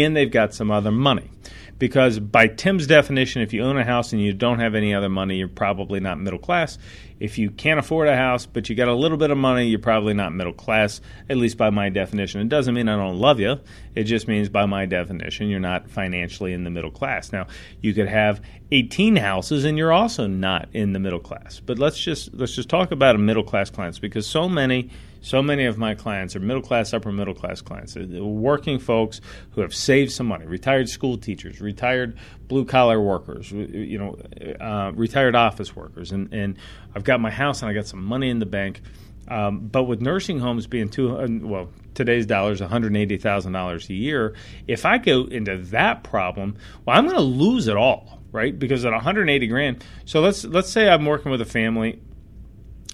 and 0.04 0.16
they've 0.16 0.32
got 0.32 0.54
some 0.54 0.72
other 0.72 0.92
money 0.92 1.30
because 1.78 2.20
by 2.20 2.48
Tim's 2.48 2.88
definition, 2.88 3.42
if 3.42 3.52
you 3.52 3.64
own 3.64 3.78
a 3.78 3.84
house 3.84 4.14
and 4.14 4.22
you 4.22 4.34
don't 4.34 4.60
have 4.60 4.76
any 4.76 4.94
other 4.94 5.10
money, 5.10 5.38
you're 5.38 5.48
probably 5.48 6.00
not 6.00 6.20
middle 6.20 6.40
class. 6.40 6.78
If 7.20 7.38
you 7.38 7.50
can't 7.50 7.80
afford 7.80 8.08
a 8.08 8.16
house, 8.16 8.46
but 8.46 8.70
you 8.70 8.76
got 8.76 8.88
a 8.88 8.94
little 8.94 9.18
bit 9.18 9.32
of 9.32 9.38
money, 9.38 9.68
you're 9.68 9.80
probably 9.80 10.14
not 10.14 10.34
middle 10.34 10.54
class, 10.54 11.02
at 11.30 11.38
least 11.38 11.58
by 11.58 11.70
my 11.70 11.90
definition. 11.90 12.42
It 12.42 12.50
doesn't 12.50 12.74
mean 12.74 12.88
I 12.88 12.96
don't 12.96 13.20
love 13.20 13.40
you. 13.40 13.60
It 13.94 14.04
just 14.04 14.28
means 14.28 14.50
by 14.50 14.66
my 14.66 14.86
definition, 14.86 15.50
you're 15.50 15.60
not 15.60 15.90
financially 15.90 16.54
in 16.54 16.64
the 16.64 16.70
middle 16.70 16.92
class. 16.92 17.32
Now, 17.32 17.48
you 17.82 17.94
could 17.94 18.08
have 18.08 18.42
18 18.72 19.16
houses 19.18 19.66
and 19.66 19.78
you're 19.78 19.94
also 19.94 20.28
not 20.28 20.70
in 20.74 20.94
the 20.94 21.00
middle 21.00 21.20
class. 21.20 21.60
But 21.60 21.80
let's 21.80 22.00
just 22.00 22.34
let's 22.34 22.56
just 22.56 22.70
talk 22.70 22.92
about 22.92 23.16
a 23.16 23.20
middle 23.20 23.44
class 23.44 23.70
clients 23.70 24.00
because 24.00 24.28
so 24.28 24.50
many 24.50 24.90
so 25.26 25.42
many 25.42 25.66
of 25.66 25.80
my 25.80 25.96
clients 25.96 26.36
are 26.36 26.40
middle 26.40 26.62
class, 26.62 26.94
upper 26.94 27.12
middle 27.12 27.34
class 27.34 27.60
clients, 27.60 27.96
working 27.96 28.78
folks 28.78 29.22
who 29.52 29.62
have 29.62 29.74
saved 29.74 30.12
some 30.12 30.28
money, 30.28 30.46
retired 30.46 30.88
school 30.88 31.18
teachers, 31.18 31.60
retired 31.60 32.16
blue 32.48 32.64
collar 32.64 33.02
workers, 33.02 33.52
you 33.52 33.98
know, 33.98 34.20
uh, 34.64 34.92
retired 34.94 35.36
office 35.36 35.76
workers, 35.76 36.12
and 36.12 36.32
and 36.32 36.58
I've 36.94 37.04
got 37.04 37.20
my 37.20 37.32
house 37.32 37.64
and 37.64 37.72
I 37.72 37.74
got 37.74 37.88
some 37.88 38.04
money 38.04 38.30
in 38.30 38.38
the 38.38 38.46
bank. 38.46 38.82
Um, 39.28 39.62
but 39.62 39.86
with 39.86 40.00
nursing 40.00 40.38
homes 40.38 40.68
being 40.68 40.90
two, 40.90 41.18
uh, 41.18 41.28
well, 41.42 41.70
today's 41.96 42.28
dollars, 42.28 42.62
one 42.62 42.70
hundred 42.70 42.96
eighty 42.96 43.18
thousand 43.18 43.54
dollars 43.54 43.90
a 43.90 43.96
year. 43.96 44.36
If 44.68 44.86
I 44.86 45.00
go 45.00 45.26
into 45.26 45.58
that 45.72 46.04
problem, 46.04 46.58
well, 46.86 46.96
I'm 46.96 47.06
going 47.06 47.18
to 47.18 47.24
lose 47.24 47.68
it 47.68 47.78
all, 47.78 48.20
right? 48.32 48.58
Because 48.58 48.86
at 48.86 48.92
one 48.92 49.02
hundred 49.02 49.28
eighty 49.32 49.48
grand. 49.48 49.84
So 50.06 50.22
let's 50.22 50.46
let's 50.46 50.70
say 50.70 50.88
I'm 50.88 51.04
working 51.04 51.32
with 51.32 51.42
a 51.42 51.46
family 51.46 52.00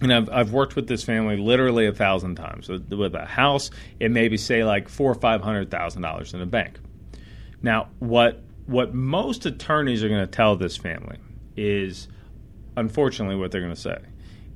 and 0.01 0.11
I've, 0.11 0.29
I've 0.29 0.51
worked 0.51 0.75
with 0.75 0.87
this 0.87 1.03
family 1.03 1.37
literally 1.37 1.85
a 1.85 1.93
thousand 1.93 2.35
times. 2.35 2.67
With, 2.67 3.15
a 3.15 3.25
house, 3.25 3.69
it 3.99 4.11
maybe 4.11 4.35
say 4.35 4.63
like 4.63 4.89
four 4.89 5.11
or 5.11 5.15
five 5.15 5.41
hundred 5.41 5.69
thousand 5.69 6.01
dollars 6.01 6.33
in 6.33 6.41
a 6.41 6.45
bank. 6.45 6.79
Now, 7.61 7.89
what 7.99 8.41
what 8.65 8.93
most 8.93 9.45
attorneys 9.45 10.03
are 10.03 10.09
going 10.09 10.21
to 10.21 10.31
tell 10.31 10.55
this 10.55 10.77
family 10.77 11.17
is, 11.55 12.07
unfortunately, 12.75 13.35
what 13.35 13.51
they're 13.51 13.61
going 13.61 13.75
to 13.75 13.79
say 13.79 13.99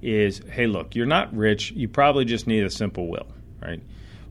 is, 0.01 0.41
"Hey, 0.49 0.67
look, 0.67 0.95
you're 0.95 1.05
not 1.05 1.35
rich. 1.35 1.71
You 1.71 1.87
probably 1.87 2.25
just 2.25 2.47
need 2.47 2.63
a 2.63 2.69
simple 2.69 3.07
will, 3.07 3.27
right?" 3.61 3.81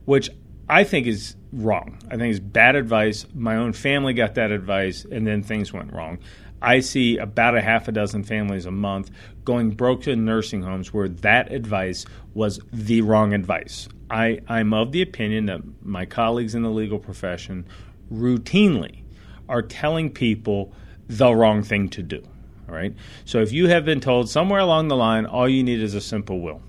Which 0.05 0.31
I 0.69 0.85
think 0.85 1.07
is 1.07 1.37
wrong. 1.53 1.99
I 2.11 2.17
think 2.17 2.31
it's 2.31 2.41
bad 2.41 2.75
advice. 2.75 3.27
My 3.35 3.57
own 3.57 3.73
family 3.73 4.15
got 4.15 4.35
that 4.35 4.51
advice, 4.51 5.07
and 5.11 5.27
then 5.27 5.43
things 5.43 5.73
went 5.73 5.93
wrong. 5.93 6.19
I 6.65 6.81
see 6.81 7.19
about 7.19 7.55
a 7.55 7.61
half 7.61 7.89
a 7.89 7.93
dozen 7.93 8.25
families 8.25 8.65
a 8.65 8.71
month 8.71 9.11
going 9.45 9.73
broke 9.73 10.09
in 10.09 10.25
nursing 10.25 10.63
homes 10.63 10.95
where 10.95 11.09
that 11.09 11.53
advice 11.53 12.07
was 12.33 12.59
the 12.73 13.03
wrong 13.03 13.35
advice. 13.35 13.87
I, 14.09 14.41
I'm 14.49 14.73
of 14.73 14.91
the 14.91 15.03
opinion 15.03 15.47
that 15.47 15.61
my 15.83 16.07
colleagues 16.07 16.55
in 16.55 16.63
the 16.63 16.71
legal 16.71 16.99
profession 16.99 17.67
routinely 18.11 19.03
are 19.47 19.61
telling 19.61 20.11
people 20.11 20.73
the 21.07 21.35
wrong 21.35 21.63
thing 21.63 21.91
to 21.91 22.03
do. 22.03 22.23
All 22.67 22.75
right. 22.75 22.95
So 23.27 23.41
if 23.41 23.53
you 23.53 23.69
have 23.69 23.85
been 23.85 24.01
told 24.01 24.31
somewhere 24.31 24.61
along 24.61 24.89
the 24.89 24.97
line 24.97 25.27
all 25.27 25.47
you 25.47 25.63
need 25.63 25.83
is 25.83 25.95
a 25.95 26.01
simple 26.01 26.41
will, 26.41 26.63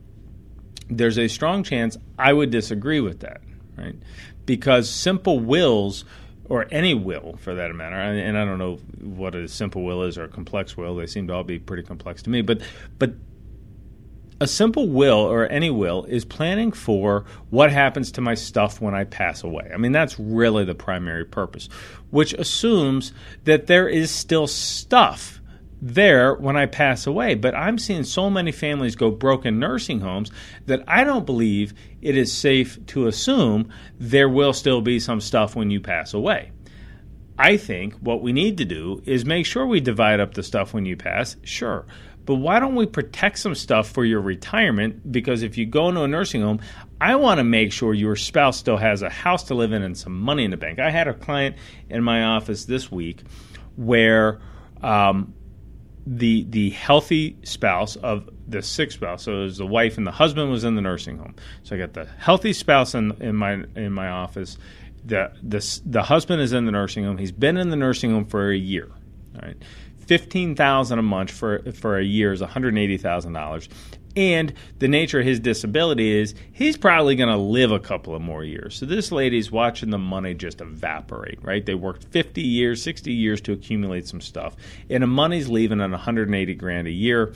there's 0.90 1.18
a 1.18 1.30
strong 1.30 1.64
chance 1.64 1.98
I 2.20 2.34
would 2.34 2.52
disagree 2.52 3.00
with 3.00 3.22
that, 3.22 3.40
right? 3.78 3.96
Because 4.46 4.90
simple 4.90 5.40
wills 5.40 6.04
or 6.50 6.68
any 6.72 6.94
will 6.94 7.38
for 7.38 7.56
that 7.56 7.74
matter. 7.76 7.96
And 7.96 8.38
I 8.38 8.46
don't 8.46 8.60
know 8.60 8.76
what 9.02 9.36
a 9.36 9.48
simple 9.48 9.84
will 9.84 10.04
is 10.04 10.18
or 10.18 10.26
a 10.26 10.30
complex 10.30 10.78
will. 10.78 10.96
They 10.96 11.08
seem 11.08 11.28
to 11.28 11.34
all 11.34 11.44
be 11.44 11.60
pretty 11.60 11.84
complex 11.84 12.24
to 12.24 12.30
me. 12.30 12.42
But 12.42 12.62
but 13.00 13.14
a 14.42 14.48
simple 14.48 14.90
will 14.90 15.20
or 15.20 15.48
any 15.48 15.70
will 15.70 16.04
is 16.06 16.26
planning 16.26 16.72
for 16.72 17.26
what 17.50 17.72
happens 17.72 18.12
to 18.14 18.22
my 18.22 18.34
stuff 18.34 18.82
when 18.82 18.94
I 18.94 19.06
pass 19.06 19.44
away. 19.44 19.72
I 19.74 19.78
mean, 19.78 19.92
that's 19.92 20.20
really 20.20 20.66
the 20.66 20.76
primary 20.76 21.26
purpose, 21.26 21.70
which 22.10 22.34
assumes 22.34 23.14
that 23.46 23.68
there 23.68 23.88
is 23.88 24.12
still 24.12 24.48
stuff 24.48 25.40
there 25.82 26.34
when 26.36 26.56
I 26.56 26.66
pass 26.66 27.08
away. 27.08 27.36
But 27.36 27.56
I'm 27.56 27.78
seeing 27.78 28.04
so 28.04 28.30
many 28.30 28.52
families 28.52 28.96
go 28.96 29.12
broken 29.12 29.60
nursing 29.60 30.00
homes 30.00 30.32
that 30.66 30.84
I 30.88 31.04
don't 31.04 31.26
believe 31.26 31.74
it 32.02 32.18
is 32.18 32.32
safe 32.32 32.84
to 32.88 33.08
assume 33.08 33.70
there 34.00 34.30
will 34.30 34.54
still 34.54 34.82
be 34.82 35.00
some 35.00 35.22
stuff 35.22 35.56
when 35.56 35.72
you 35.72 35.80
pass 35.80 36.14
away. 36.14 36.52
I 37.38 37.58
think 37.58 37.96
what 37.96 38.22
we 38.22 38.32
need 38.32 38.58
to 38.60 38.66
do 38.66 39.02
is 39.06 39.26
make 39.26 39.46
sure 39.46 39.66
we 39.66 39.82
divide 39.82 40.20
up 40.20 40.34
the 40.34 40.44
stuff 40.44 40.74
when 40.74 40.86
you 40.86 40.96
pass, 40.96 41.36
sure. 41.44 41.86
But 42.26 42.36
why 42.36 42.60
don't 42.60 42.76
we 42.76 42.88
protect 42.88 43.38
some 43.40 43.54
stuff 43.54 43.90
for 43.90 44.04
your 44.04 44.22
retirement? 44.22 45.12
Because 45.12 45.44
if 45.44 45.58
you 45.58 45.66
go 45.66 45.90
into 45.90 46.02
a 46.02 46.08
nursing 46.08 46.42
home, 46.42 46.60
I 47.00 47.16
want 47.18 47.38
to 47.38 47.44
make 47.44 47.72
sure 47.72 47.94
your 47.94 48.16
spouse 48.16 48.58
still 48.58 48.78
has 48.78 49.04
a 49.04 49.10
house 49.10 49.44
to 49.44 49.54
live 49.54 49.74
in 49.74 49.84
and 49.84 49.98
some 49.98 50.20
money 50.20 50.44
in 50.44 50.52
the 50.52 50.58
bank. 50.58 50.80
I 50.80 50.90
had 50.90 51.08
a 51.08 51.14
client 51.14 51.56
in 51.90 52.04
my 52.04 52.24
office 52.24 52.66
this 52.66 52.92
week 52.92 53.22
where 53.76 54.42
um, 54.82 55.35
the 56.06 56.46
the 56.50 56.70
healthy 56.72 57.38
spouse 57.44 57.96
of 57.98 58.30
the 58.48 58.62
sick 58.62 58.92
spouse. 58.92 59.24
So 59.24 59.42
it 59.42 59.44
was 59.44 59.58
the 59.58 59.66
wife 59.66 59.98
and 59.98 60.06
the 60.06 60.12
husband 60.12 60.52
was 60.52 60.64
in 60.64 60.76
the 60.76 60.82
nursing 60.82 61.18
home. 61.18 61.36
So 61.64 61.76
I 61.76 61.80
got 61.80 61.94
the 61.94 62.06
healthy 62.18 62.54
spouse 62.54 62.94
in, 62.94 63.12
in 63.22 63.36
my 63.36 63.64
in 63.76 63.92
my 63.92 64.10
office. 64.10 64.58
The 65.04 65.32
the 65.42 65.82
the 65.86 66.04
husband 66.04 66.42
is 66.42 66.54
in 66.54 66.66
the 66.66 66.72
nursing 66.72 67.06
home. 67.06 67.18
He's 67.18 67.32
been 67.32 67.58
in 67.58 67.70
the 67.70 67.76
nursing 67.76 68.12
home 68.12 68.26
for 68.26 68.52
a 68.52 68.58
year. 68.58 68.90
All 69.36 69.42
right. 69.42 69.58
Fifteen 69.98 70.56
thousand 70.56 71.00
a 71.00 71.04
month 71.04 71.32
for 71.32 71.72
for 71.74 71.98
a 71.98 72.04
year 72.04 72.32
is 72.32 72.42
one 72.42 72.50
hundred 72.50 72.78
eighty 72.78 72.98
thousand 72.98 73.34
dollars, 73.34 73.68
and 74.16 74.54
the 74.80 74.88
nature 74.88 75.20
of 75.20 75.26
his 75.26 75.40
disability 75.40 76.20
is 76.20 76.36
he's 76.54 76.78
probably 76.78 77.16
going 77.16 77.30
to 77.30 77.38
live 77.38 77.72
a 77.72 77.80
couple 77.80 78.16
of 78.16 78.22
more 78.22 78.44
years. 78.44 78.76
So 78.76 78.86
this 78.86 79.12
lady's 79.12 79.52
watching 79.52 79.90
the 79.90 79.98
money 79.98 80.34
just 80.34 80.62
evaporate, 80.62 81.44
right? 81.44 81.66
They 81.66 81.76
worked 81.76 82.06
50 82.06 82.42
years, 82.42 82.82
60 82.82 83.12
years 83.12 83.42
to 83.42 83.52
accumulate 83.52 84.08
some 84.08 84.22
stuff. 84.22 84.56
And 84.90 85.04
the 85.04 85.08
money's 85.08 85.50
leaving 85.50 85.82
at 85.82 85.90
180 85.90 86.56
grand 86.56 86.88
a 86.88 86.92
year. 86.92 87.34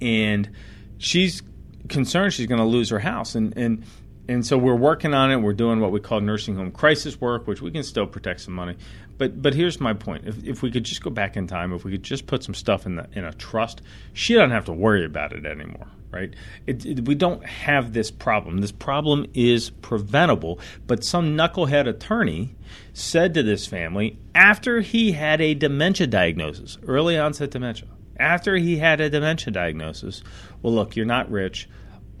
And 0.00 0.50
she's 0.96 1.42
concerned 1.88 2.32
she's 2.32 2.46
going 2.46 2.60
to 2.60 2.66
lose 2.66 2.88
her 2.88 3.00
house. 3.00 3.34
And, 3.34 3.56
and 3.56 3.84
and 4.28 4.46
so 4.46 4.58
we're 4.58 4.76
working 4.76 5.14
on 5.14 5.32
it. 5.32 5.36
We're 5.36 5.54
doing 5.54 5.80
what 5.80 5.90
we 5.90 6.00
call 6.00 6.20
nursing 6.20 6.54
home 6.54 6.70
crisis 6.70 7.18
work, 7.18 7.46
which 7.46 7.62
we 7.62 7.70
can 7.70 7.82
still 7.82 8.06
protect 8.06 8.42
some 8.42 8.54
money. 8.54 8.76
But 9.16 9.40
but 9.40 9.54
here's 9.54 9.80
my 9.80 9.94
point: 9.94 10.26
if, 10.26 10.44
if 10.44 10.62
we 10.62 10.70
could 10.70 10.84
just 10.84 11.02
go 11.02 11.10
back 11.10 11.36
in 11.36 11.46
time, 11.46 11.72
if 11.72 11.84
we 11.84 11.92
could 11.92 12.02
just 12.02 12.26
put 12.26 12.44
some 12.44 12.54
stuff 12.54 12.84
in 12.84 12.96
the 12.96 13.08
in 13.12 13.24
a 13.24 13.32
trust, 13.32 13.80
she 14.12 14.34
doesn't 14.34 14.50
have 14.50 14.66
to 14.66 14.72
worry 14.72 15.04
about 15.04 15.32
it 15.32 15.46
anymore, 15.46 15.88
right? 16.10 16.34
It, 16.66 16.84
it, 16.84 17.08
we 17.08 17.14
don't 17.14 17.44
have 17.44 17.94
this 17.94 18.10
problem. 18.10 18.58
This 18.58 18.70
problem 18.70 19.26
is 19.32 19.70
preventable. 19.70 20.60
But 20.86 21.04
some 21.04 21.36
knucklehead 21.36 21.88
attorney 21.88 22.54
said 22.92 23.32
to 23.34 23.42
this 23.42 23.66
family 23.66 24.18
after 24.34 24.82
he 24.82 25.12
had 25.12 25.40
a 25.40 25.54
dementia 25.54 26.06
diagnosis, 26.06 26.76
early 26.86 27.18
onset 27.18 27.50
dementia, 27.50 27.88
after 28.18 28.56
he 28.56 28.76
had 28.76 29.00
a 29.00 29.08
dementia 29.08 29.52
diagnosis, 29.52 30.22
well, 30.60 30.74
look, 30.74 30.96
you're 30.96 31.06
not 31.06 31.30
rich. 31.30 31.68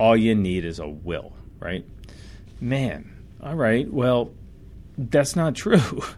All 0.00 0.16
you 0.16 0.34
need 0.34 0.64
is 0.64 0.78
a 0.78 0.88
will, 0.88 1.32
right? 1.58 1.84
Man, 2.60 3.14
all 3.42 3.54
right, 3.54 3.90
well, 3.92 4.32
that's 4.96 5.36
not 5.36 5.54
true. 5.54 6.02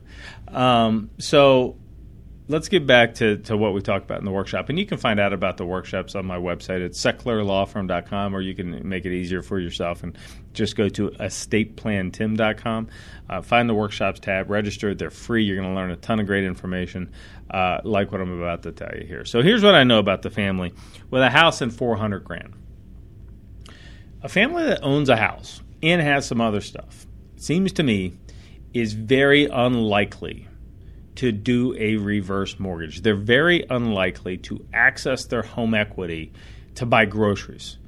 Um, 0.48 1.10
so 1.18 1.76
let's 2.50 2.68
get 2.68 2.84
back 2.84 3.14
to, 3.14 3.36
to 3.36 3.56
what 3.56 3.72
we 3.72 3.80
talked 3.80 4.04
about 4.04 4.18
in 4.18 4.24
the 4.24 4.32
workshop. 4.32 4.68
And 4.68 4.78
you 4.78 4.84
can 4.84 4.98
find 4.98 5.20
out 5.20 5.32
about 5.32 5.56
the 5.56 5.64
workshops 5.64 6.16
on 6.16 6.26
my 6.26 6.36
website 6.36 6.84
at 6.84 6.92
secklerlawfirm.com, 6.92 8.34
or 8.34 8.40
you 8.40 8.56
can 8.56 8.88
make 8.88 9.06
it 9.06 9.12
easier 9.12 9.40
for 9.40 9.60
yourself 9.60 10.02
and 10.02 10.18
just 10.52 10.74
go 10.74 10.88
to 10.88 11.10
estateplantim.com. 11.10 12.88
Uh, 13.28 13.42
find 13.42 13.68
the 13.68 13.74
workshops 13.74 14.18
tab, 14.18 14.50
register. 14.50 14.94
They're 14.96 15.10
free. 15.10 15.44
You're 15.44 15.56
going 15.56 15.68
to 15.68 15.74
learn 15.74 15.92
a 15.92 15.96
ton 15.96 16.18
of 16.18 16.26
great 16.26 16.42
information, 16.42 17.12
uh, 17.50 17.78
like 17.84 18.10
what 18.10 18.20
I'm 18.20 18.40
about 18.40 18.64
to 18.64 18.72
tell 18.72 18.96
you 18.98 19.06
here. 19.06 19.24
So 19.24 19.42
here's 19.42 19.62
what 19.62 19.76
I 19.76 19.84
know 19.84 20.00
about 20.00 20.22
the 20.22 20.30
family 20.30 20.74
with 21.08 21.22
a 21.22 21.30
house 21.30 21.60
and 21.60 21.72
400 21.72 22.24
grand. 22.24 22.54
A 24.22 24.28
family 24.28 24.64
that 24.64 24.82
owns 24.82 25.08
a 25.08 25.16
house 25.16 25.62
and 25.82 26.00
has 26.00 26.26
some 26.26 26.40
other 26.40 26.60
stuff, 26.60 27.06
seems 27.36 27.72
to 27.72 27.82
me, 27.82 28.12
is 28.72 28.92
very 28.92 29.46
unlikely 29.46 30.46
to 31.16 31.32
do 31.32 31.74
a 31.78 31.96
reverse 31.96 32.58
mortgage. 32.58 33.02
They're 33.02 33.14
very 33.14 33.64
unlikely 33.68 34.38
to 34.38 34.64
access 34.72 35.24
their 35.24 35.42
home 35.42 35.74
equity 35.74 36.32
to 36.76 36.86
buy 36.86 37.04
groceries. 37.04 37.78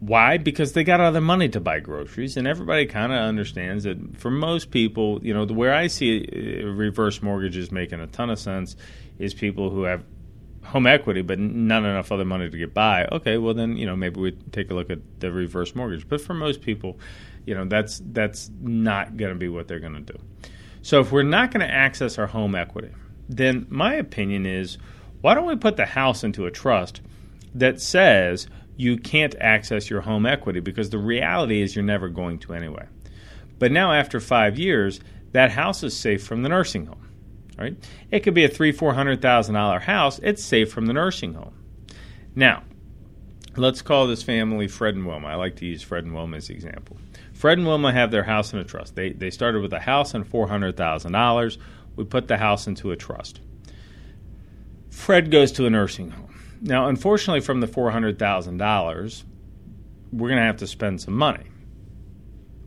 Why? 0.00 0.38
Because 0.38 0.74
they 0.74 0.84
got 0.84 1.00
other 1.00 1.20
money 1.20 1.48
to 1.48 1.60
buy 1.60 1.80
groceries, 1.80 2.36
and 2.36 2.46
everybody 2.46 2.86
kind 2.86 3.12
of 3.12 3.18
understands 3.18 3.84
that 3.84 4.16
for 4.16 4.30
most 4.30 4.70
people, 4.70 5.18
you 5.22 5.34
know, 5.34 5.44
where 5.46 5.74
I 5.74 5.88
see 5.88 6.24
uh, 6.24 6.66
reverse 6.68 7.20
mortgages 7.20 7.72
making 7.72 8.00
a 8.00 8.06
ton 8.06 8.30
of 8.30 8.38
sense 8.38 8.76
is 9.18 9.34
people 9.34 9.70
who 9.70 9.82
have 9.82 10.04
home 10.68 10.86
equity, 10.86 11.22
but 11.22 11.38
not 11.38 11.82
enough 11.82 12.12
other 12.12 12.24
money 12.24 12.48
to 12.50 12.58
get 12.58 12.74
by, 12.74 13.06
okay, 13.10 13.38
well 13.38 13.54
then 13.54 13.76
you 13.76 13.86
know 13.86 13.96
maybe 13.96 14.20
we 14.20 14.32
take 14.52 14.70
a 14.70 14.74
look 14.74 14.90
at 14.90 14.98
the 15.20 15.32
reverse 15.32 15.74
mortgage. 15.74 16.06
But 16.08 16.20
for 16.20 16.34
most 16.34 16.60
people, 16.60 16.98
you 17.46 17.54
know 17.54 17.64
that's 17.64 18.02
that's 18.12 18.50
not 18.60 19.16
going 19.16 19.32
to 19.32 19.38
be 19.38 19.48
what 19.48 19.66
they're 19.66 19.80
going 19.80 20.04
to 20.04 20.12
do. 20.12 20.18
So 20.82 21.00
if 21.00 21.10
we're 21.10 21.22
not 21.22 21.50
going 21.50 21.66
to 21.66 21.72
access 21.72 22.18
our 22.18 22.26
home 22.26 22.54
equity, 22.54 22.90
then 23.28 23.66
my 23.68 23.94
opinion 23.94 24.46
is 24.46 24.78
why 25.20 25.34
don't 25.34 25.46
we 25.46 25.56
put 25.56 25.76
the 25.76 25.86
house 25.86 26.22
into 26.22 26.46
a 26.46 26.50
trust 26.50 27.00
that 27.54 27.80
says 27.80 28.46
you 28.76 28.96
can't 28.96 29.34
access 29.40 29.90
your 29.90 30.02
home 30.02 30.26
equity 30.26 30.60
because 30.60 30.90
the 30.90 30.98
reality 30.98 31.62
is 31.62 31.74
you're 31.74 31.84
never 31.84 32.08
going 32.08 32.38
to 32.38 32.52
anyway. 32.54 32.86
But 33.58 33.72
now, 33.72 33.92
after 33.92 34.20
five 34.20 34.58
years, 34.58 35.00
that 35.32 35.50
house 35.50 35.82
is 35.82 35.96
safe 35.96 36.24
from 36.24 36.42
the 36.42 36.48
nursing 36.48 36.86
home. 36.86 37.07
Right? 37.58 37.76
It 38.10 38.20
could 38.20 38.34
be 38.34 38.44
a 38.44 38.48
three, 38.48 38.72
four 38.72 38.94
hundred 38.94 39.20
thousand 39.20 39.54
dollar 39.54 39.80
house. 39.80 40.20
It's 40.22 40.44
safe 40.44 40.70
from 40.70 40.86
the 40.86 40.92
nursing 40.92 41.34
home. 41.34 41.54
Now, 42.34 42.62
let's 43.56 43.82
call 43.82 44.06
this 44.06 44.22
family 44.22 44.68
Fred 44.68 44.94
and 44.94 45.06
Wilma. 45.06 45.28
I 45.28 45.34
like 45.34 45.56
to 45.56 45.66
use 45.66 45.82
Fred 45.82 46.04
and 46.04 46.14
Wilma 46.14 46.36
as 46.36 46.46
the 46.46 46.54
example. 46.54 46.96
Fred 47.32 47.58
and 47.58 47.66
Wilma 47.66 47.92
have 47.92 48.12
their 48.12 48.22
house 48.22 48.52
in 48.52 48.60
a 48.60 48.64
trust. 48.64 48.94
They 48.94 49.10
they 49.10 49.30
started 49.30 49.60
with 49.60 49.72
a 49.72 49.80
house 49.80 50.14
and 50.14 50.26
four 50.26 50.46
hundred 50.46 50.76
thousand 50.76 51.12
dollars. 51.12 51.58
We 51.96 52.04
put 52.04 52.28
the 52.28 52.38
house 52.38 52.68
into 52.68 52.92
a 52.92 52.96
trust. 52.96 53.40
Fred 54.90 55.30
goes 55.30 55.52
to 55.52 55.66
a 55.66 55.70
nursing 55.70 56.10
home. 56.10 56.28
Now, 56.60 56.88
unfortunately, 56.88 57.40
from 57.40 57.60
the 57.60 57.68
$400,000, 57.68 59.24
we're 60.12 60.28
going 60.28 60.40
to 60.40 60.44
have 60.44 60.56
to 60.58 60.66
spend 60.66 61.00
some 61.00 61.14
money. 61.14 61.44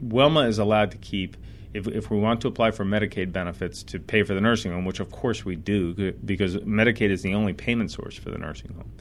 Wilma 0.02 0.48
is 0.48 0.58
allowed 0.58 0.92
to 0.92 0.98
keep, 0.98 1.36
if, 1.74 1.88
if 1.88 2.12
we 2.12 2.18
want 2.18 2.42
to 2.42 2.48
apply 2.48 2.72
for 2.72 2.84
Medicaid 2.84 3.32
benefits 3.32 3.84
to 3.84 4.00
pay 4.00 4.24
for 4.24 4.34
the 4.34 4.42
nursing 4.42 4.72
home, 4.72 4.86
which 4.86 5.00
of 5.00 5.12
course 5.12 5.46
we 5.46 5.56
do 5.56 6.14
because 6.26 6.58
Medicaid 6.58 7.10
is 7.10 7.22
the 7.22 7.34
only 7.34 7.54
payment 7.54 7.92
source 7.92 8.18
for 8.18 8.30
the 8.30 8.38
nursing 8.38 8.74
home. 8.74 8.92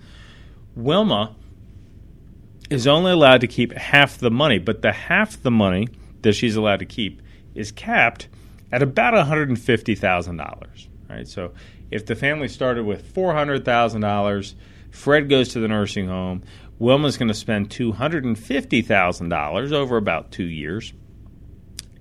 Wilma 0.76 1.34
is 2.70 2.86
only 2.86 3.12
allowed 3.12 3.40
to 3.40 3.48
keep 3.48 3.72
half 3.72 4.18
the 4.18 4.30
money, 4.30 4.58
but 4.58 4.82
the 4.82 4.92
half 4.92 5.42
the 5.42 5.50
money 5.50 5.88
that 6.22 6.34
she's 6.34 6.56
allowed 6.56 6.78
to 6.78 6.86
keep 6.86 7.20
is 7.54 7.72
capped 7.72 8.28
at 8.70 8.82
about 8.82 9.14
$150,000. 9.14 10.86
Right? 11.08 11.26
So 11.26 11.52
if 11.90 12.04
the 12.06 12.14
family 12.14 12.46
started 12.48 12.84
with 12.84 13.12
$400,000, 13.12 14.54
Fred 14.90 15.28
goes 15.28 15.48
to 15.50 15.60
the 15.60 15.68
nursing 15.68 16.06
home. 16.06 16.42
Wilma's 16.78 17.18
going 17.18 17.28
to 17.28 17.34
spend 17.34 17.68
$250,000 17.70 19.72
over 19.72 19.96
about 19.96 20.30
two 20.30 20.44
years. 20.44 20.92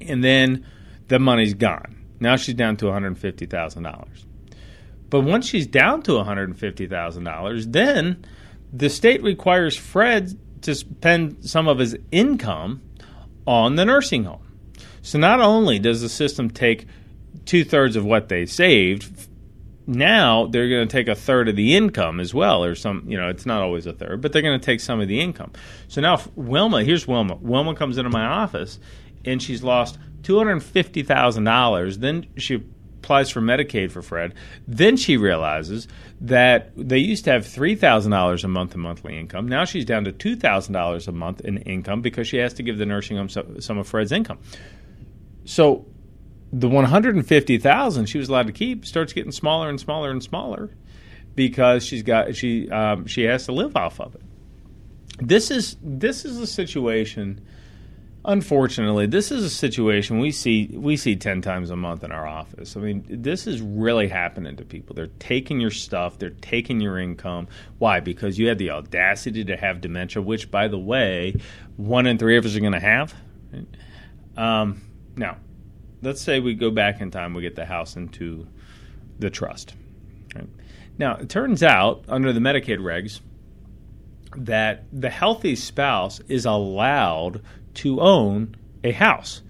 And 0.02 0.24
then 0.24 0.66
the 1.08 1.20
money's 1.20 1.54
gone. 1.54 1.96
Now 2.20 2.36
she's 2.36 2.56
down 2.56 2.78
to 2.78 2.86
$150,000. 2.86 4.26
But 5.10 5.22
once 5.22 5.48
she's 5.48 5.68
down 5.68 6.02
to 6.04 6.12
$150,000, 6.14 7.72
then 7.72 8.26
the 8.72 8.90
state 8.90 9.24
requires 9.24 9.76
Fred 9.76 10.38
to 10.62 10.76
spend 10.76 11.46
some 11.50 11.68
of 11.68 11.80
his 11.80 11.98
income 12.12 12.82
on 13.48 13.76
the 13.76 13.86
nursing 13.86 14.26
home. 14.26 14.46
So 15.02 15.18
not 15.18 15.40
only 15.40 15.80
does 15.80 16.02
the 16.02 16.10
system 16.10 16.50
take 16.50 16.86
two 17.46 17.64
thirds 17.64 17.96
of 17.96 18.06
what 18.06 18.30
they 18.30 18.46
saved, 18.46 19.28
now 19.88 20.46
they're 20.46 20.70
going 20.70 20.88
to 20.88 20.92
take 20.92 21.08
a 21.08 21.16
third 21.16 21.50
of 21.50 21.56
the 21.56 21.76
income 21.76 22.20
as 22.20 22.32
well, 22.32 22.64
or 22.64 22.76
some, 22.76 23.04
you 23.08 23.18
know, 23.18 23.28
it's 23.28 23.46
not 23.46 23.64
always 23.64 23.88
a 23.88 23.94
third, 23.94 24.22
but 24.22 24.32
they're 24.32 24.44
going 24.44 24.60
to 24.60 24.64
take 24.64 24.80
some 24.80 25.02
of 25.02 25.08
the 25.08 25.20
income. 25.20 25.52
So 25.88 26.02
now 26.02 26.22
Wilma, 26.36 26.84
here's 26.84 27.08
Wilma. 27.08 27.36
Wilma 27.42 27.74
comes 27.74 27.98
into 27.98 28.12
my 28.12 28.26
office 28.26 28.80
and 29.26 29.42
she's 29.42 29.64
lost 29.64 29.98
$250,000. 30.22 31.96
Then 31.98 32.26
she 32.38 32.64
applies 33.00 33.30
for 33.30 33.42
Medicaid 33.42 33.92
for 33.92 34.02
Fred. 34.02 34.34
Then 34.68 34.98
she 34.98 35.18
realizes 35.18 35.88
that 36.22 36.72
they 36.76 37.00
used 37.00 37.26
to 37.26 37.32
have 37.32 37.46
$3,000 37.46 38.44
a 38.44 38.48
month 38.48 38.76
in 38.76 38.82
monthly 38.82 39.18
income. 39.18 39.48
Now 39.48 39.66
she's 39.66 39.86
down 39.86 40.04
to 40.06 40.12
$2,000 40.12 41.08
a 41.08 41.12
month 41.12 41.42
in 41.42 41.58
income 41.60 42.02
because 42.02 42.28
she 42.28 42.38
has 42.38 42.54
to 42.56 42.64
give 42.64 42.78
the 42.78 42.86
nursing 42.86 43.18
home 43.18 43.30
some 43.30 43.78
of 43.78 43.88
Fred's 43.88 44.12
income. 44.12 44.40
So 45.46 45.86
the 46.52 46.68
150,000 46.68 48.06
she 48.06 48.18
was 48.18 48.30
allowed 48.30 48.48
to 48.48 48.54
keep 48.54 48.86
starts 48.86 49.14
getting 49.14 49.32
smaller 49.32 49.70
and 49.70 49.80
smaller 49.80 50.10
and 50.10 50.22
smaller 50.22 50.72
because 51.36 51.86
she's 51.86 52.04
got 52.04 52.36
she 52.36 52.70
um, 52.70 53.06
she 53.06 53.24
has 53.24 53.46
to 53.46 53.52
live 53.52 53.76
off 53.76 54.00
of 54.00 54.16
it. 54.16 54.22
This 55.20 55.52
is 55.52 55.78
this 55.82 56.26
is 56.26 56.38
a 56.38 56.48
situation. 56.48 57.46
Unfortunately, 58.26 59.06
this 59.06 59.32
is 59.32 59.46
a 59.46 59.50
situation 59.50 60.20
we 60.20 60.32
see 60.32 60.70
we 60.74 60.98
see 60.98 61.16
ten 61.16 61.42
times 61.42 61.70
a 61.70 61.76
month 61.78 62.04
in 62.04 62.12
our 62.12 62.28
office. 62.28 62.76
I 62.76 62.82
mean, 62.82 63.06
this 63.08 63.48
is 63.48 63.62
really 63.62 64.10
happening 64.10 64.58
to 64.58 64.66
people. 64.66 64.94
They're 64.94 65.08
taking 65.20 65.62
your 65.62 65.72
stuff, 65.72 66.20
they're 66.20 66.30
taking 66.30 66.82
your 66.82 67.00
income. 67.00 67.48
Why? 67.78 68.02
Because 68.02 68.38
you 68.38 68.50
had 68.50 68.58
the 68.58 68.72
audacity 68.72 69.46
to 69.46 69.56
have 69.56 69.80
dementia, 69.80 70.22
which, 70.22 70.52
by 70.52 70.68
the 70.68 70.78
way, 70.78 71.36
one 71.78 72.06
in 72.08 72.18
three 72.18 72.38
of 72.38 72.46
us 72.46 72.58
are 72.58 72.60
going 72.60 72.74
to 72.74 72.80
have. 72.80 73.16
Um, 74.36 74.82
now, 75.16 75.38
let's 76.02 76.22
say 76.22 76.42
we 76.42 76.56
go 76.56 76.72
back 76.72 77.00
in 77.00 77.12
time, 77.12 77.34
we 77.34 77.42
get 77.42 77.56
the 77.56 77.66
house 77.66 77.96
into 77.96 78.48
the 79.18 79.30
trust. 79.30 79.76
Right? 80.36 80.50
Now, 80.98 81.16
it 81.16 81.30
turns 81.30 81.64
out 81.64 82.04
under 82.10 82.34
the 82.34 82.42
Medicaid 82.42 82.80
regs 82.80 83.22
that 84.36 84.84
the 84.92 85.10
healthy 85.10 85.56
spouse 85.56 86.20
is 86.28 86.46
allowed 86.46 87.42
to 87.76 88.00
own 88.02 88.56
a 88.84 88.92
house. 88.92 89.42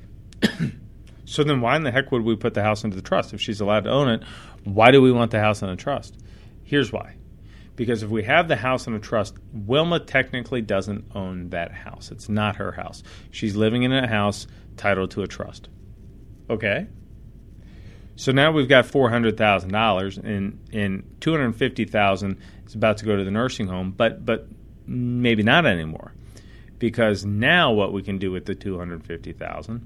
so 1.26 1.44
then, 1.44 1.62
why 1.62 1.76
in 1.76 1.84
the 1.84 1.92
heck 1.92 2.12
would 2.12 2.24
we 2.24 2.36
put 2.36 2.54
the 2.54 2.64
house 2.64 2.84
into 2.84 2.96
the 2.96 3.02
trust 3.02 3.34
if 3.34 3.42
she's 3.42 3.62
allowed 3.62 3.86
to 3.86 3.92
own 3.92 4.10
it? 4.10 4.24
Why 4.64 4.92
do 4.92 5.02
we 5.02 5.12
want 5.12 5.32
the 5.32 5.40
house 5.40 5.62
in 5.62 5.70
a 5.70 5.76
trust? 5.76 6.18
Here's 6.64 6.92
why. 6.92 7.16
Because 7.76 8.04
if 8.04 8.10
we 8.10 8.24
have 8.24 8.48
the 8.50 8.58
house 8.58 8.88
in 8.88 8.94
a 8.94 9.00
trust, 9.00 9.36
Wilma 9.54 10.02
technically 10.02 10.62
doesn't 10.62 11.06
own 11.16 11.50
that 11.52 11.72
house. 11.72 12.12
It's 12.12 12.28
not 12.28 12.58
her 12.58 12.74
house. 12.74 13.04
She's 13.32 13.56
living 13.56 13.84
in 13.84 13.94
a 13.94 14.06
house 14.06 14.48
titled 14.76 15.12
to 15.12 15.24
a 15.24 15.28
trust. 15.28 15.70
Okay. 16.50 16.88
So 18.18 18.34
now 18.34 18.52
we've 18.52 18.68
got 18.68 18.86
four 18.86 19.10
hundred 19.10 19.38
thousand 19.38 19.72
dollars, 19.72 20.18
and 20.18 20.60
and 20.74 21.10
two 21.22 21.32
hundred 21.32 21.56
fifty 21.56 21.86
thousand 21.86 22.40
is 22.66 22.76
about 22.76 22.98
to 22.98 23.06
go 23.06 23.16
to 23.16 23.24
the 23.24 23.32
nursing 23.32 23.68
home, 23.68 23.94
but 23.96 24.26
but 24.26 24.46
maybe 24.86 25.42
not 25.42 25.66
anymore, 25.66 26.14
because 26.80 27.26
now 27.26 27.72
what 27.72 27.94
we 27.94 28.02
can 28.02 28.18
do 28.18 28.32
with 28.32 28.46
the 28.46 28.56
two 28.56 28.78
hundred 28.78 29.06
fifty 29.06 29.34
thousand 29.34 29.86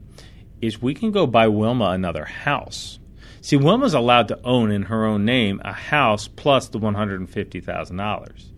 is 0.62 0.82
we 0.82 0.93
can 0.93 1.12
go 1.12 1.27
buy 1.27 1.47
Wilma 1.47 1.89
another 1.89 2.25
house. 2.25 2.99
See, 3.41 3.58
Wilma's 3.58 3.93
allowed 3.93 4.29
to 4.29 4.39
own 4.45 4.71
in 4.71 4.84
her 4.84 5.06
own 5.06 5.25
name 5.25 5.62
a 5.65 5.73
house 5.73 6.27
plus 6.27 6.69
the 6.69 6.77
one 6.77 6.93
hundred 6.93 7.19
and 7.19 7.29
fifty 7.29 7.60
thousand 7.60 7.97
dollars. 7.97 8.51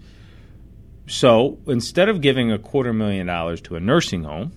So 1.07 1.59
instead 1.67 2.09
of 2.09 2.21
giving 2.21 2.51
a 2.51 2.59
quarter 2.59 2.93
million 2.93 3.27
dollars 3.27 3.61
to 3.61 3.75
a 3.75 3.79
nursing 3.79 4.23
home, 4.23 4.51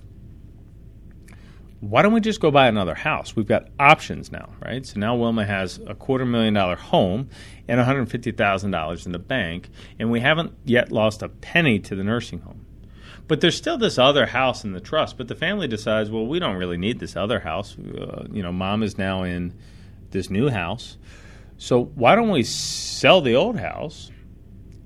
why 1.79 2.01
don't 2.01 2.13
we 2.13 2.19
just 2.19 2.41
go 2.41 2.51
buy 2.51 2.67
another 2.67 2.95
house? 2.95 3.35
We've 3.35 3.47
got 3.47 3.69
options 3.79 4.31
now, 4.31 4.49
right? 4.63 4.85
So 4.85 4.99
now 4.99 5.15
Wilma 5.15 5.45
has 5.45 5.79
a 5.87 5.95
quarter 5.95 6.25
million 6.25 6.53
dollar 6.53 6.75
home 6.75 7.29
and 7.67 7.79
$150,000 7.79 9.05
in 9.05 9.11
the 9.11 9.19
bank, 9.19 9.69
and 9.97 10.11
we 10.11 10.19
haven't 10.19 10.53
yet 10.65 10.91
lost 10.91 11.21
a 11.21 11.29
penny 11.29 11.79
to 11.79 11.95
the 11.95 12.03
nursing 12.03 12.39
home. 12.39 12.65
But 13.29 13.41
there's 13.41 13.55
still 13.55 13.77
this 13.77 13.99
other 13.99 14.25
house 14.25 14.65
in 14.65 14.73
the 14.73 14.81
trust, 14.81 15.15
but 15.15 15.27
the 15.27 15.35
family 15.35 15.67
decides, 15.67 16.09
well, 16.09 16.25
we 16.25 16.39
don't 16.39 16.55
really 16.55 16.77
need 16.77 16.99
this 16.99 17.15
other 17.15 17.39
house. 17.39 17.77
Uh, 17.77 18.25
you 18.31 18.41
know, 18.41 18.51
mom 18.51 18.81
is 18.81 18.97
now 18.97 19.21
in 19.21 19.53
this 20.09 20.31
new 20.31 20.49
house. 20.49 20.97
So 21.57 21.85
why 21.85 22.15
don't 22.15 22.31
we 22.31 22.41
sell 22.41 23.21
the 23.21 23.35
old 23.35 23.59
house 23.59 24.09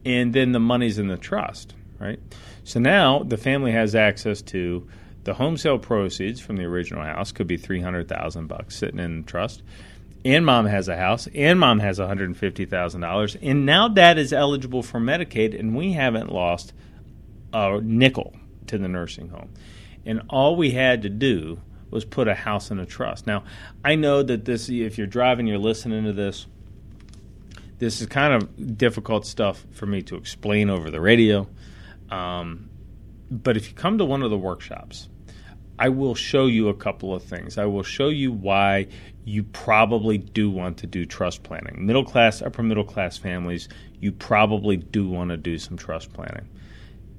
and 0.05 0.33
then 0.33 0.51
the 0.51 0.59
money's 0.59 0.99
in 0.99 1.07
the 1.07 1.15
trust, 1.15 1.73
right? 1.99 2.19
So 2.65 2.81
now 2.81 3.23
the 3.23 3.37
family 3.37 3.71
has 3.71 3.95
access 3.95 4.41
to 4.41 4.89
the 5.23 5.35
home 5.35 5.55
sale 5.55 5.79
proceeds 5.79 6.41
from 6.41 6.57
the 6.57 6.65
original 6.65 7.03
house 7.03 7.31
could 7.31 7.47
be 7.47 7.55
three 7.55 7.79
hundred 7.79 8.09
thousand 8.09 8.47
bucks 8.47 8.75
sitting 8.75 8.99
in 8.99 9.21
the 9.21 9.25
trust. 9.25 9.63
And 10.25 10.45
mom 10.45 10.65
has 10.65 10.89
a 10.89 10.97
house, 10.97 11.27
and 11.33 11.59
mom 11.59 11.79
has 11.79 11.97
one 11.97 12.09
hundred 12.09 12.25
and 12.25 12.37
fifty 12.37 12.65
thousand 12.65 13.01
dollars, 13.01 13.37
and 13.41 13.65
now 13.65 13.87
dad 13.87 14.17
is 14.17 14.33
eligible 14.33 14.83
for 14.83 14.99
Medicaid, 14.99 15.57
and 15.57 15.75
we 15.75 15.93
haven't 15.93 16.29
lost 16.29 16.73
a 17.53 17.79
nickel 17.81 18.35
to 18.67 18.77
the 18.77 18.87
nursing 18.87 19.29
home. 19.29 19.49
And 20.05 20.21
all 20.29 20.55
we 20.55 20.71
had 20.71 21.03
to 21.03 21.09
do 21.09 21.61
was 21.89 22.03
put 22.03 22.27
a 22.27 22.33
house 22.33 22.71
in 22.71 22.79
a 22.79 22.85
trust. 22.85 23.27
Now, 23.27 23.43
I 23.85 23.95
know 23.95 24.23
that 24.23 24.45
this, 24.45 24.67
if 24.67 24.97
you're 24.97 25.07
driving, 25.07 25.47
you're 25.47 25.59
listening 25.59 26.03
to 26.05 26.13
this. 26.13 26.47
This 27.77 28.01
is 28.01 28.07
kind 28.07 28.33
of 28.33 28.77
difficult 28.77 29.25
stuff 29.25 29.65
for 29.71 29.85
me 29.85 30.01
to 30.03 30.15
explain 30.15 30.69
over 30.69 30.89
the 30.89 30.99
radio. 30.99 31.47
Um, 32.09 32.69
but 33.29 33.57
if 33.57 33.69
you 33.69 33.75
come 33.75 33.97
to 33.97 34.05
one 34.05 34.23
of 34.23 34.29
the 34.29 34.37
workshops, 34.37 35.09
I 35.77 35.89
will 35.89 36.15
show 36.15 36.45
you 36.45 36.69
a 36.69 36.73
couple 36.73 37.13
of 37.13 37.23
things. 37.23 37.57
I 37.57 37.65
will 37.65 37.83
show 37.83 38.09
you 38.09 38.31
why 38.31 38.87
you 39.25 39.43
probably 39.43 40.17
do 40.17 40.49
want 40.49 40.77
to 40.77 40.87
do 40.87 41.05
trust 41.05 41.43
planning. 41.43 41.85
Middle 41.85 42.05
class, 42.05 42.41
upper 42.41 42.63
middle 42.63 42.83
class 42.83 43.17
families, 43.17 43.69
you 43.99 44.11
probably 44.11 44.77
do 44.77 45.09
want 45.09 45.29
to 45.29 45.37
do 45.37 45.57
some 45.57 45.77
trust 45.77 46.13
planning. 46.13 46.47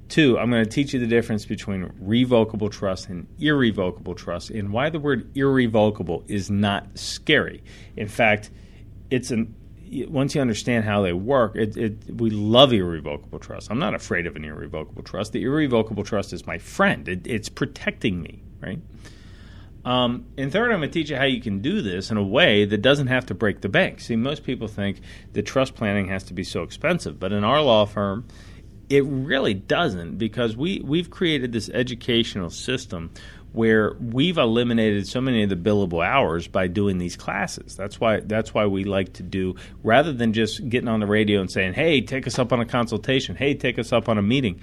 Two, 0.09 0.39
I'm 0.39 0.51
going 0.51 0.65
to 0.65 0.71
teach 0.71 0.93
you 0.93 1.01
the 1.01 1.07
difference 1.07 1.47
between 1.47 1.91
revocable 1.99 2.69
trust 2.69 3.09
and 3.09 3.27
irrevocable 3.39 4.15
trust 4.15 4.51
and 4.51 4.71
why 4.71 4.91
the 4.91 5.01
word 5.01 5.35
irrevocable 5.37 6.25
is 6.29 6.51
not 6.51 6.87
scary. 6.99 7.63
In 7.97 8.09
fact, 8.09 8.51
it's 9.11 9.31
an 9.31 9.55
once 10.09 10.35
you 10.35 10.41
understand 10.41 10.85
how 10.85 11.03
they 11.03 11.13
work, 11.13 11.55
it, 11.55 11.77
it, 11.77 12.11
we 12.11 12.31
love 12.31 12.73
irrevocable 12.73 13.39
trust. 13.39 13.71
I'm 13.71 13.79
not 13.79 13.95
afraid 13.95 14.27
of 14.27 14.35
an 14.35 14.45
irrevocable 14.45 15.03
trust. 15.03 15.33
The 15.33 15.45
irrevocable 15.45 16.03
trust 16.03 16.33
is 16.33 16.47
my 16.47 16.59
friend. 16.59 17.09
It, 17.09 17.27
it's 17.27 17.49
protecting 17.49 18.21
me, 18.21 18.43
right? 18.61 18.81
Um, 19.85 20.27
and 20.39 20.51
third, 20.51 20.73
I'm 20.73 20.79
going 20.79 20.91
to 20.91 20.99
teach 20.99 21.11
you 21.11 21.17
how 21.17 21.25
you 21.25 21.41
can 21.41 21.61
do 21.61 21.83
this 21.83 22.11
in 22.11 22.17
a 22.17 22.23
way 22.23 22.65
that 22.65 22.79
doesn't 22.79 23.09
have 23.09 23.27
to 23.27 23.35
break 23.35 23.61
the 23.61 23.69
bank. 23.69 24.01
See, 24.01 24.17
most 24.17 24.43
people 24.43 24.67
think 24.67 25.01
that 25.35 25.43
trust 25.43 25.75
planning 25.75 26.09
has 26.09 26.25
to 26.25 26.35
be 26.35 26.43
so 26.43 26.63
expensive, 26.63 27.21
but 27.21 27.33
in 27.33 27.45
our 27.45 27.61
law 27.61 27.85
firm, 27.85 28.27
it 28.89 29.05
really 29.05 29.55
doesn't 29.55 30.19
because 30.19 30.57
we, 30.57 30.81
we've 30.85 31.11
created 31.11 31.53
this 31.53 31.69
educational 31.71 32.51
system 32.51 33.11
where 33.53 33.95
we've 34.01 34.37
eliminated 34.37 35.07
so 35.07 35.21
many 35.21 35.45
of 35.45 35.49
the 35.49 35.57
billable 35.57 36.05
hours 36.05 36.49
by 36.49 36.67
doing 36.67 36.99
these 36.99 37.17
classes. 37.17 37.77
That's 37.77 38.01
why 38.01 38.21
that's 38.21 38.53
why 38.53 38.67
we 38.67 38.83
like 38.83 39.13
to 39.15 39.23
do 39.23 39.55
rather 39.85 40.13
than 40.13 40.33
just 40.33 40.69
getting 40.69 40.89
on 40.89 41.01
the 41.01 41.07
radio 41.07 41.41
and 41.41 41.51
saying, 41.51 41.75
"Hey, 41.75 42.01
take 42.01 42.27
us 42.27 42.39
up 42.39 42.53
on 42.53 42.61
a 42.61 42.67
consultation. 42.67 43.37
Hey, 43.37 43.55
take 43.55 43.79
us 43.79 43.93
up 43.93 44.09
on 44.09 44.19
a 44.19 44.23
meeting." 44.23 44.61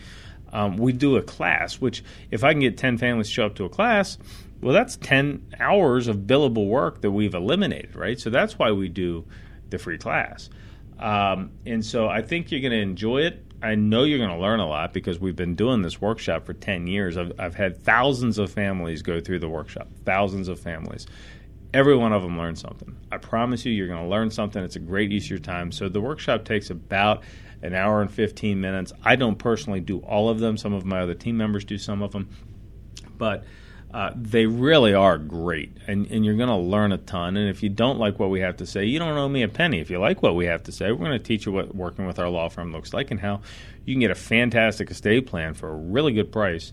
Um, 0.51 0.75
we 0.75 0.91
do 0.91 1.15
a 1.15 1.21
class, 1.21 1.79
which 1.79 2.03
if 2.31 2.43
I 2.43 2.51
can 2.51 2.59
get 2.59 2.77
ten 2.77 2.97
families 2.97 3.27
to 3.27 3.33
show 3.33 3.45
up 3.45 3.55
to 3.55 3.63
a 3.63 3.69
class, 3.69 4.17
well, 4.61 4.73
that's 4.73 4.95
10 4.97 5.55
hours 5.59 6.07
of 6.07 6.17
billable 6.17 6.67
work 6.67 7.01
that 7.01 7.11
we've 7.11 7.33
eliminated, 7.33 7.95
right? 7.95 8.19
So 8.19 8.29
that's 8.29 8.59
why 8.59 8.71
we 8.71 8.89
do 8.89 9.25
the 9.69 9.79
free 9.79 9.97
class. 9.97 10.49
Um, 10.99 11.51
and 11.65 11.83
so 11.83 12.07
I 12.07 12.21
think 12.21 12.51
you're 12.51 12.61
going 12.61 12.71
to 12.71 12.81
enjoy 12.81 13.21
it. 13.21 13.43
I 13.63 13.75
know 13.75 14.03
you're 14.03 14.17
going 14.17 14.31
to 14.31 14.37
learn 14.37 14.59
a 14.59 14.67
lot 14.67 14.91
because 14.93 15.19
we've 15.19 15.35
been 15.35 15.55
doing 15.55 15.81
this 15.81 16.01
workshop 16.01 16.45
for 16.45 16.53
10 16.53 16.87
years. 16.87 17.17
I've, 17.17 17.31
I've 17.37 17.55
had 17.55 17.77
thousands 17.77 18.37
of 18.37 18.51
families 18.51 19.01
go 19.01 19.19
through 19.19 19.39
the 19.39 19.49
workshop, 19.49 19.87
thousands 20.03 20.47
of 20.47 20.59
families. 20.59 21.05
Every 21.73 21.95
one 21.95 22.11
of 22.11 22.23
them 22.23 22.37
learned 22.37 22.57
something. 22.57 22.97
I 23.11 23.17
promise 23.17 23.63
you, 23.63 23.71
you're 23.71 23.87
going 23.87 24.03
to 24.03 24.09
learn 24.09 24.31
something. 24.31 24.63
It's 24.63 24.75
a 24.75 24.79
great 24.79 25.11
use 25.11 25.25
of 25.25 25.29
your 25.29 25.39
time. 25.39 25.71
So 25.71 25.89
the 25.89 26.01
workshop 26.01 26.43
takes 26.43 26.69
about 26.69 27.23
an 27.61 27.75
hour 27.75 28.01
and 28.01 28.11
15 28.11 28.59
minutes. 28.59 28.91
I 29.03 29.15
don't 29.15 29.37
personally 29.37 29.79
do 29.79 29.99
all 29.99 30.29
of 30.29 30.39
them, 30.39 30.57
some 30.57 30.73
of 30.73 30.83
my 30.83 31.01
other 31.01 31.13
team 31.13 31.37
members 31.37 31.63
do 31.63 31.77
some 31.77 32.01
of 32.01 32.11
them. 32.11 32.29
But 33.17 33.45
uh, 33.93 34.11
they 34.15 34.45
really 34.45 34.93
are 34.93 35.17
great, 35.17 35.75
and, 35.87 36.07
and 36.07 36.23
you're 36.23 36.37
going 36.37 36.49
to 36.49 36.55
learn 36.55 36.93
a 36.93 36.97
ton. 36.97 37.35
And 37.35 37.49
if 37.49 37.61
you 37.61 37.69
don't 37.69 37.99
like 37.99 38.19
what 38.19 38.29
we 38.29 38.39
have 38.39 38.57
to 38.57 38.65
say, 38.65 38.85
you 38.85 38.99
don't 38.99 39.17
owe 39.17 39.27
me 39.27 39.43
a 39.43 39.49
penny. 39.49 39.79
If 39.79 39.89
you 39.89 39.99
like 39.99 40.23
what 40.23 40.35
we 40.35 40.45
have 40.45 40.63
to 40.63 40.71
say, 40.71 40.91
we're 40.91 41.05
going 41.05 41.11
to 41.11 41.19
teach 41.19 41.45
you 41.45 41.51
what 41.51 41.75
working 41.75 42.05
with 42.05 42.17
our 42.17 42.29
law 42.29 42.47
firm 42.47 42.71
looks 42.71 42.93
like 42.93 43.11
and 43.11 43.19
how 43.19 43.41
you 43.85 43.93
can 43.93 43.99
get 43.99 44.11
a 44.11 44.15
fantastic 44.15 44.89
estate 44.91 45.27
plan 45.27 45.53
for 45.53 45.69
a 45.69 45.75
really 45.75 46.13
good 46.13 46.31
price. 46.31 46.71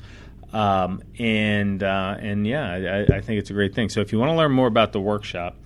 Um, 0.52 1.02
and 1.18 1.82
uh, 1.82 2.16
and 2.20 2.46
yeah, 2.46 2.70
I, 2.70 3.16
I, 3.16 3.20
think 3.20 3.40
it's 3.40 3.50
a 3.50 3.52
great 3.52 3.74
thing. 3.74 3.90
So 3.90 4.00
if 4.00 4.12
you 4.12 4.18
want 4.18 4.30
to 4.30 4.36
learn 4.36 4.52
more 4.52 4.66
about 4.66 4.92
the 4.92 5.00
workshop, 5.00 5.56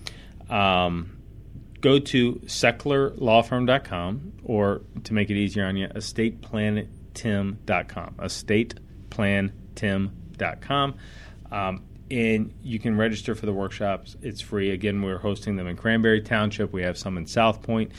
um, 0.50 1.16
go 1.80 1.98
to 1.98 2.34
secklerlawfirm.com 2.46 4.32
or 4.44 4.82
to 5.04 5.14
make 5.14 5.30
it 5.30 5.36
easier 5.36 5.64
on 5.66 5.76
you, 5.76 5.86
estateplantim.com. 5.88 8.14
Estateplantim.com. 8.18 10.94
Um, 11.52 11.84
and 12.10 12.52
you 12.62 12.78
can 12.78 12.96
register 12.96 13.34
for 13.34 13.46
the 13.46 13.52
workshops. 13.52 14.16
It's 14.22 14.40
free. 14.40 14.70
Again, 14.70 15.00
we're 15.02 15.18
hosting 15.18 15.56
them 15.56 15.66
in 15.66 15.76
Cranberry 15.76 16.20
Township. 16.20 16.72
We 16.72 16.82
have 16.82 16.98
some 16.98 17.16
in 17.16 17.26
Southpointe 17.26 17.90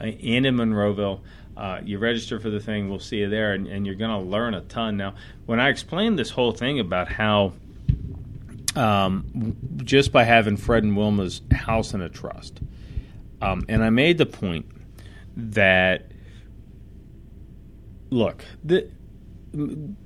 uh, 0.00 0.04
and 0.04 0.46
in 0.46 0.56
Monroeville. 0.56 1.20
Uh, 1.56 1.80
you 1.82 1.98
register 1.98 2.38
for 2.38 2.50
the 2.50 2.60
thing, 2.60 2.88
we'll 2.88 3.00
see 3.00 3.16
you 3.16 3.28
there, 3.28 3.52
and, 3.52 3.66
and 3.66 3.84
you're 3.84 3.96
going 3.96 4.10
to 4.10 4.30
learn 4.30 4.54
a 4.54 4.60
ton. 4.60 4.96
Now, 4.96 5.14
when 5.46 5.58
I 5.58 5.70
explained 5.70 6.16
this 6.16 6.30
whole 6.30 6.52
thing 6.52 6.78
about 6.78 7.08
how 7.08 7.54
um, 8.76 9.56
just 9.78 10.12
by 10.12 10.22
having 10.22 10.56
Fred 10.56 10.84
and 10.84 10.96
Wilma's 10.96 11.42
house 11.52 11.94
in 11.94 12.00
a 12.00 12.08
trust, 12.08 12.60
um, 13.42 13.64
and 13.68 13.82
I 13.82 13.90
made 13.90 14.18
the 14.18 14.26
point 14.26 14.66
that 15.36 16.12
look, 18.10 18.44
the, 18.62 18.88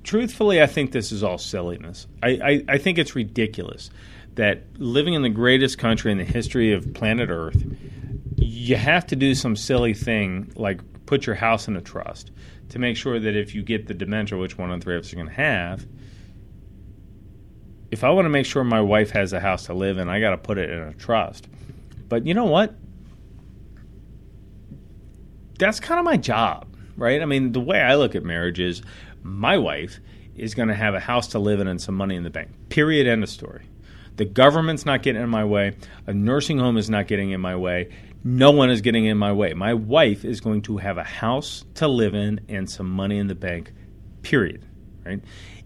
truthfully, 0.04 0.62
I 0.62 0.66
think 0.66 0.92
this 0.92 1.12
is 1.12 1.22
all 1.22 1.38
silliness. 1.38 2.06
I, 2.22 2.28
I, 2.28 2.64
I, 2.68 2.78
think 2.78 2.98
it's 2.98 3.14
ridiculous 3.14 3.90
that 4.34 4.64
living 4.78 5.14
in 5.14 5.22
the 5.22 5.28
greatest 5.28 5.78
country 5.78 6.12
in 6.12 6.18
the 6.18 6.24
history 6.24 6.72
of 6.72 6.94
planet 6.94 7.28
Earth, 7.30 7.62
you 8.36 8.76
have 8.76 9.06
to 9.08 9.16
do 9.16 9.34
some 9.34 9.56
silly 9.56 9.94
thing 9.94 10.52
like 10.56 10.80
put 11.06 11.26
your 11.26 11.34
house 11.34 11.68
in 11.68 11.76
a 11.76 11.80
trust 11.80 12.30
to 12.70 12.78
make 12.78 12.96
sure 12.96 13.18
that 13.18 13.36
if 13.36 13.54
you 13.54 13.62
get 13.62 13.86
the 13.86 13.94
dementia, 13.94 14.38
which 14.38 14.56
one 14.56 14.70
in 14.70 14.80
three 14.80 14.96
of 14.96 15.04
us 15.04 15.12
are 15.12 15.16
going 15.16 15.28
to 15.28 15.34
have, 15.34 15.86
if 17.90 18.04
I 18.04 18.10
want 18.10 18.24
to 18.24 18.30
make 18.30 18.46
sure 18.46 18.64
my 18.64 18.80
wife 18.80 19.10
has 19.10 19.32
a 19.32 19.40
house 19.40 19.66
to 19.66 19.74
live 19.74 19.98
in, 19.98 20.08
I 20.08 20.20
got 20.20 20.30
to 20.30 20.38
put 20.38 20.56
it 20.56 20.70
in 20.70 20.78
a 20.78 20.94
trust. 20.94 21.46
But 22.08 22.26
you 22.26 22.32
know 22.32 22.46
what? 22.46 22.74
That's 25.58 25.78
kind 25.78 25.98
of 25.98 26.04
my 26.04 26.16
job, 26.16 26.66
right? 26.96 27.20
I 27.20 27.26
mean, 27.26 27.52
the 27.52 27.60
way 27.60 27.80
I 27.80 27.96
look 27.96 28.14
at 28.14 28.24
marriage 28.24 28.58
is 28.58 28.82
my 29.22 29.58
wife 29.58 30.00
is 30.36 30.54
going 30.54 30.68
to 30.68 30.74
have 30.74 30.94
a 30.94 31.00
house 31.00 31.28
to 31.28 31.38
live 31.38 31.60
in 31.60 31.68
and 31.68 31.80
some 31.80 31.94
money 31.94 32.16
in 32.16 32.22
the 32.22 32.30
bank. 32.30 32.50
Period. 32.68 33.06
End 33.06 33.22
of 33.22 33.28
story. 33.28 33.66
The 34.16 34.24
government's 34.24 34.84
not 34.84 35.02
getting 35.02 35.22
in 35.22 35.28
my 35.28 35.44
way. 35.44 35.76
A 36.06 36.12
nursing 36.12 36.58
home 36.58 36.76
is 36.76 36.90
not 36.90 37.06
getting 37.06 37.30
in 37.30 37.40
my 37.40 37.56
way. 37.56 37.88
No 38.24 38.50
one 38.50 38.70
is 38.70 38.82
getting 38.82 39.06
in 39.06 39.18
my 39.18 39.32
way. 39.32 39.54
My 39.54 39.74
wife 39.74 40.24
is 40.24 40.40
going 40.40 40.62
to 40.62 40.76
have 40.76 40.98
a 40.98 41.04
house 41.04 41.64
to 41.74 41.88
live 41.88 42.14
in 42.14 42.40
and 42.48 42.70
some 42.70 42.88
money 42.88 43.18
in 43.18 43.26
the 43.26 43.34
bank. 43.34 43.72
Period. 44.22 44.64
Right? 45.04 45.20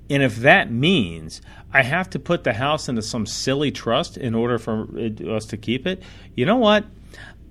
And 0.08 0.22
if 0.22 0.36
that 0.36 0.70
means 0.70 1.42
I 1.72 1.82
have 1.82 2.08
to 2.10 2.18
put 2.18 2.44
the 2.44 2.52
house 2.52 2.88
into 2.88 3.02
some 3.02 3.26
silly 3.26 3.72
trust 3.72 4.16
in 4.16 4.34
order 4.34 4.58
for 4.58 4.86
us 5.28 5.46
to 5.46 5.56
keep 5.56 5.86
it, 5.86 6.02
you 6.34 6.46
know 6.46 6.56
what? 6.56 6.84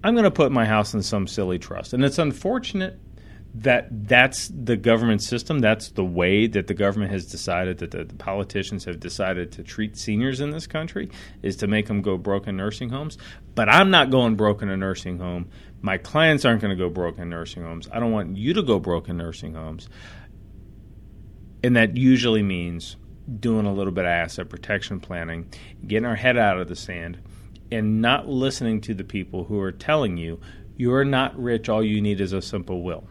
I'm 0.03 0.13
going 0.13 0.23
to 0.23 0.31
put 0.31 0.51
my 0.51 0.65
house 0.65 0.93
in 0.93 1.03
some 1.03 1.27
silly 1.27 1.59
trust. 1.59 1.93
And 1.93 2.03
it's 2.03 2.19
unfortunate 2.19 2.99
that 3.57 3.87
that's 4.07 4.49
the 4.49 4.75
government 4.75 5.23
system. 5.23 5.59
That's 5.59 5.89
the 5.91 6.03
way 6.03 6.45
that 6.47 6.67
the 6.67 6.73
government 6.73 7.11
has 7.11 7.25
decided 7.25 7.77
that 7.77 7.91
the, 7.91 8.03
the, 8.03 8.15
politicians 8.15 8.83
have 8.83 8.99
decided 8.99 9.53
to 9.53 9.63
treat 9.63 9.95
seniors 9.97 10.41
in 10.41 10.49
this 10.49 10.67
country 10.67 11.09
is 11.41 11.55
to 11.57 11.67
make 11.67 11.87
them 11.87 12.01
go 12.01 12.17
broke 12.17 12.47
in 12.47 12.57
nursing 12.57 12.89
homes. 12.89 13.17
But 13.53 13.69
I'm 13.69 13.89
not 13.89 14.09
going 14.09 14.35
broke 14.35 14.61
in 14.61 14.69
a 14.69 14.75
nursing 14.75 15.19
home. 15.19 15.49
My 15.81 15.97
clients 15.97 16.43
aren't 16.43 16.61
going 16.61 16.75
to 16.77 16.83
go 16.83 16.89
broke 16.89 17.17
in 17.17 17.29
nursing 17.29 17.63
homes. 17.63 17.87
I 17.93 17.99
don't 17.99 18.11
want 18.11 18.35
you 18.35 18.53
to 18.53 18.61
go 18.61 18.77
broke 18.77 19.07
in 19.07 19.15
nursing 19.17 19.53
homes. 19.53 19.87
And 21.63 21.77
that 21.77 21.95
usually 21.95 22.43
means 22.43 22.97
doing 23.39 23.65
a 23.65 23.73
little 23.73 23.93
bit 23.93 24.03
of 24.03 24.11
asset 24.11 24.49
protection 24.49 24.99
planning, 24.99 25.49
getting 25.87 26.05
our 26.05 26.15
head 26.15 26.35
out 26.37 26.59
of 26.59 26.67
the 26.67 26.75
sand, 26.75 27.19
and 27.71 28.01
not 28.01 28.27
listening 28.27 28.81
to 28.81 28.93
the 28.93 29.05
people 29.05 29.45
who 29.45 29.61
are 29.61 29.71
telling 29.71 30.17
you 30.17 30.41
you're 30.75 31.05
not 31.05 31.39
rich. 31.41 31.69
All 31.69 31.81
you 31.81 32.01
need 32.01 32.19
is 32.19 32.33
a 32.33 32.41
simple 32.41 32.83
will 32.83 33.07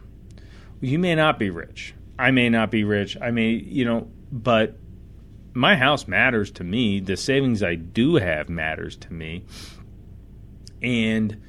you 0.85 0.99
may 0.99 1.15
not 1.15 1.39
be 1.39 1.51
rich. 1.51 1.95
I 2.19 2.31
may 2.31 2.49
not 2.49 2.71
be 2.71 2.85
rich. 2.85 3.17
I 3.21 3.31
may, 3.31 3.51
you 3.51 3.85
know, 3.85 4.09
but 4.31 4.77
my 5.53 5.77
house 5.77 6.07
matters 6.07 6.51
to 6.53 6.65
me. 6.65 7.01
The 7.01 7.17
savings 7.17 7.63
I 7.63 7.75
do 7.75 8.17
have 8.17 8.49
matters 8.49 8.97
to 8.99 9.13
me. 9.13 9.45
And 10.83 11.41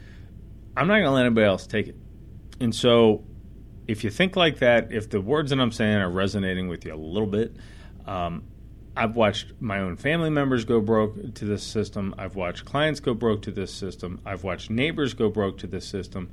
I'm 0.78 0.88
not 0.88 0.96
going 0.96 1.06
to 1.06 1.12
let 1.12 1.26
anybody 1.26 1.46
else 1.46 1.68
take 1.68 1.88
it. 1.88 1.96
And 2.60 2.74
so 2.74 3.24
if 3.88 4.04
you 4.04 4.10
think 4.10 4.36
like 4.36 4.60
that, 4.60 4.92
if 4.92 5.10
the 5.10 5.22
words 5.22 5.50
that 5.50 5.60
I'm 5.60 5.72
saying 5.72 5.98
are 5.98 6.10
resonating 6.10 6.68
with 6.68 6.86
you 6.86 6.94
a 6.94 6.96
little 6.96 7.28
bit, 7.28 7.56
um, 8.06 8.44
I've 8.98 9.16
watched 9.16 9.54
my 9.60 9.80
own 9.80 9.98
family 9.98 10.30
members 10.30 10.64
go 10.64 10.80
broke 10.80 11.36
to 11.36 11.46
this 11.46 11.64
system. 11.64 12.16
I've 12.18 12.36
watched 12.36 12.64
clients 12.64 13.02
go 13.02 13.14
broke 13.14 13.42
to 13.44 13.52
this 13.52 13.74
system. 13.74 14.22
I've 14.26 14.44
watched 14.44 14.70
neighbors 14.70 15.14
go 15.14 15.30
broke 15.30 15.58
to 15.60 15.68
this 15.68 15.86
system. 15.86 16.30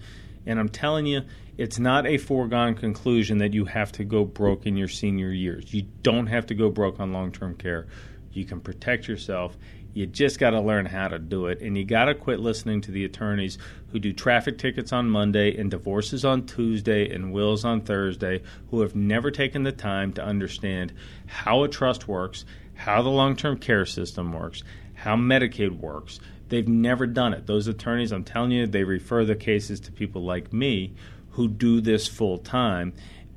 And 0.47 0.59
I'm 0.59 0.69
telling 0.69 1.07
you, 1.07 1.23
it's 1.59 1.79
not 1.79 2.07
a 2.07 2.19
foregone 2.19 2.75
conclusion 2.75 3.39
that 3.39 3.53
you 3.53 3.67
have 3.67 3.93
to 3.93 4.05
go 4.05 4.25
broke 4.25 4.67
in 4.67 4.77
your 4.77 4.89
senior 4.89 5.31
years. 5.31 5.73
You 5.73 5.83
don't 6.03 6.27
have 6.27 6.47
to 6.47 6.55
go 6.55 6.71
broke 6.71 6.99
on 6.99 7.13
long 7.13 7.33
term 7.33 7.55
care. 7.55 7.87
You 8.33 8.45
can 8.45 8.61
protect 8.61 9.07
yourself. 9.07 9.57
You 9.95 10.07
just 10.07 10.39
got 10.39 10.51
to 10.51 10.61
learn 10.61 10.87
how 10.87 11.09
to 11.09 11.19
do 11.19 11.47
it. 11.47 11.61
And 11.61 11.77
you 11.77 11.85
got 11.85 12.07
to 12.07 12.15
quit 12.15 12.41
listening 12.41 12.81
to 12.83 12.91
the 12.91 13.05
attorneys 13.05 13.59
who 13.89 13.99
do 13.99 14.13
traffic 14.13 14.57
tickets 14.57 14.91
on 14.93 15.11
Monday 15.11 15.55
and 15.59 15.71
divorces 15.71 16.25
on 16.25 16.47
Tuesday 16.47 17.15
and 17.15 17.33
wills 17.33 17.65
on 17.65 17.83
Thursday, 17.83 18.43
who 18.71 18.81
have 18.81 18.97
never 18.97 19.31
taken 19.31 19.65
the 19.65 19.73
time 19.73 20.15
to 20.15 20.25
understand 20.25 20.95
how 21.27 21.63
a 21.63 21.69
trust 21.69 22.09
works, 22.09 22.47
how 22.75 23.03
the 23.03 23.11
long 23.11 23.37
term 23.37 23.59
care 23.59 23.85
system 23.85 24.33
works, 24.33 24.65
how 24.95 25.15
Medicaid 25.15 25.79
works, 25.79 26.21
They've 26.53 26.69
never 26.69 27.07
done 27.07 27.33
it. 27.33 27.47
Those 27.47 27.67
attorneys, 27.67 28.13
I'm 28.13 28.25
telling 28.25 28.51
you, 28.51 28.67
they 28.67 28.85
refer 28.85 29.25
the 29.25 29.35
cases 29.35 29.81
to 29.81 29.91
people 29.91 30.23
like 30.23 30.53
me 30.53 30.93
who 31.31 31.49
do 31.49 31.81
this 31.81 32.07
full 32.07 32.37
time. 32.37 32.93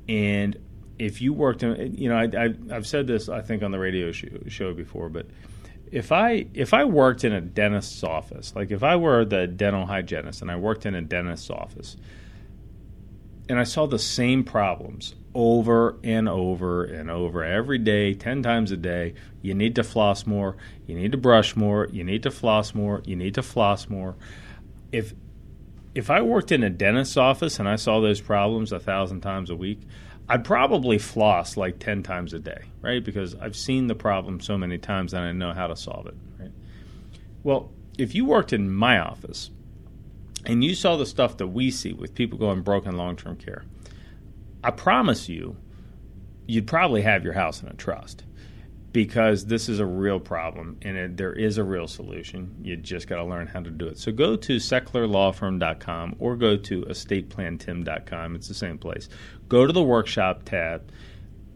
And 0.06 0.58
if 0.98 1.22
you 1.22 1.32
worked 1.32 1.62
in, 1.62 1.96
you 1.96 2.10
know, 2.10 2.16
I, 2.18 2.54
have 2.74 2.86
said 2.86 3.06
this, 3.06 3.30
I 3.30 3.40
think, 3.40 3.62
on 3.62 3.70
the 3.70 3.78
radio 3.78 4.12
show, 4.12 4.28
show 4.48 4.74
before, 4.74 5.08
but 5.08 5.28
if 5.90 6.12
I 6.12 6.44
if 6.52 6.74
I 6.74 6.84
worked 6.84 7.24
in 7.24 7.32
a 7.32 7.40
dentist's 7.40 8.04
office, 8.04 8.52
like 8.54 8.70
if 8.70 8.82
I 8.82 8.96
were 8.96 9.24
the 9.24 9.46
dental 9.46 9.86
hygienist 9.86 10.42
and 10.42 10.50
I 10.50 10.56
worked 10.56 10.84
in 10.84 10.94
a 10.94 11.00
dentist's 11.00 11.48
office, 11.48 11.96
and 13.48 13.58
I 13.58 13.64
saw 13.64 13.86
the 13.86 13.98
same 13.98 14.44
problems 14.44 15.14
over 15.36 15.98
and 16.02 16.30
over 16.30 16.82
and 16.82 17.10
over 17.10 17.44
every 17.44 17.76
day, 17.76 18.14
10 18.14 18.42
times 18.42 18.72
a 18.72 18.76
day. 18.76 19.12
You 19.42 19.54
need 19.54 19.74
to 19.74 19.84
floss 19.84 20.26
more, 20.26 20.56
you 20.86 20.96
need 20.96 21.12
to 21.12 21.18
brush 21.18 21.54
more, 21.54 21.88
you 21.92 22.02
need 22.02 22.22
to 22.22 22.30
floss 22.30 22.74
more, 22.74 23.02
you 23.04 23.16
need 23.16 23.34
to 23.34 23.42
floss 23.42 23.88
more. 23.88 24.16
If 24.90 25.12
if 25.94 26.10
I 26.10 26.22
worked 26.22 26.52
in 26.52 26.62
a 26.62 26.70
dentist's 26.70 27.16
office 27.16 27.58
and 27.58 27.68
I 27.68 27.76
saw 27.76 28.00
those 28.00 28.20
problems 28.20 28.72
a 28.72 28.80
thousand 28.80 29.20
times 29.20 29.48
a 29.48 29.56
week, 29.56 29.80
I'd 30.28 30.44
probably 30.44 30.98
floss 30.98 31.56
like 31.56 31.78
10 31.78 32.02
times 32.02 32.34
a 32.34 32.38
day, 32.38 32.64
right? 32.82 33.02
Because 33.02 33.34
I've 33.34 33.56
seen 33.56 33.86
the 33.86 33.94
problem 33.94 34.40
so 34.40 34.58
many 34.58 34.76
times 34.76 35.14
and 35.14 35.24
I 35.24 35.32
know 35.32 35.52
how 35.52 35.66
to 35.66 35.76
solve 35.76 36.06
it, 36.06 36.14
right? 36.38 36.50
Well, 37.42 37.70
if 37.96 38.14
you 38.14 38.24
worked 38.24 38.52
in 38.52 38.70
my 38.70 38.98
office 38.98 39.50
and 40.44 40.62
you 40.62 40.74
saw 40.74 40.96
the 40.96 41.06
stuff 41.06 41.38
that 41.38 41.48
we 41.48 41.70
see 41.70 41.92
with 41.92 42.14
people 42.14 42.38
going 42.38 42.62
broke 42.62 42.84
in 42.84 42.96
long 42.96 43.16
term 43.16 43.36
care, 43.36 43.64
I 44.66 44.72
promise 44.72 45.28
you, 45.28 45.56
you'd 46.48 46.66
probably 46.66 47.02
have 47.02 47.22
your 47.22 47.34
house 47.34 47.62
in 47.62 47.68
a 47.68 47.74
trust 47.74 48.24
because 48.90 49.46
this 49.46 49.68
is 49.68 49.78
a 49.78 49.86
real 49.86 50.18
problem 50.18 50.76
and 50.82 50.96
it, 50.96 51.16
there 51.16 51.32
is 51.32 51.56
a 51.56 51.62
real 51.62 51.86
solution. 51.86 52.52
You 52.62 52.76
just 52.76 53.06
got 53.06 53.16
to 53.16 53.24
learn 53.24 53.46
how 53.46 53.60
to 53.60 53.70
do 53.70 53.86
it. 53.86 53.96
So 53.96 54.10
go 54.10 54.34
to 54.34 54.56
secklerlawfirm.com 54.56 56.16
or 56.18 56.34
go 56.34 56.56
to 56.56 56.82
estateplantim.com. 56.82 58.34
It's 58.34 58.48
the 58.48 58.54
same 58.54 58.76
place. 58.76 59.08
Go 59.48 59.68
to 59.68 59.72
the 59.72 59.84
workshop 59.84 60.42
tab, 60.44 60.90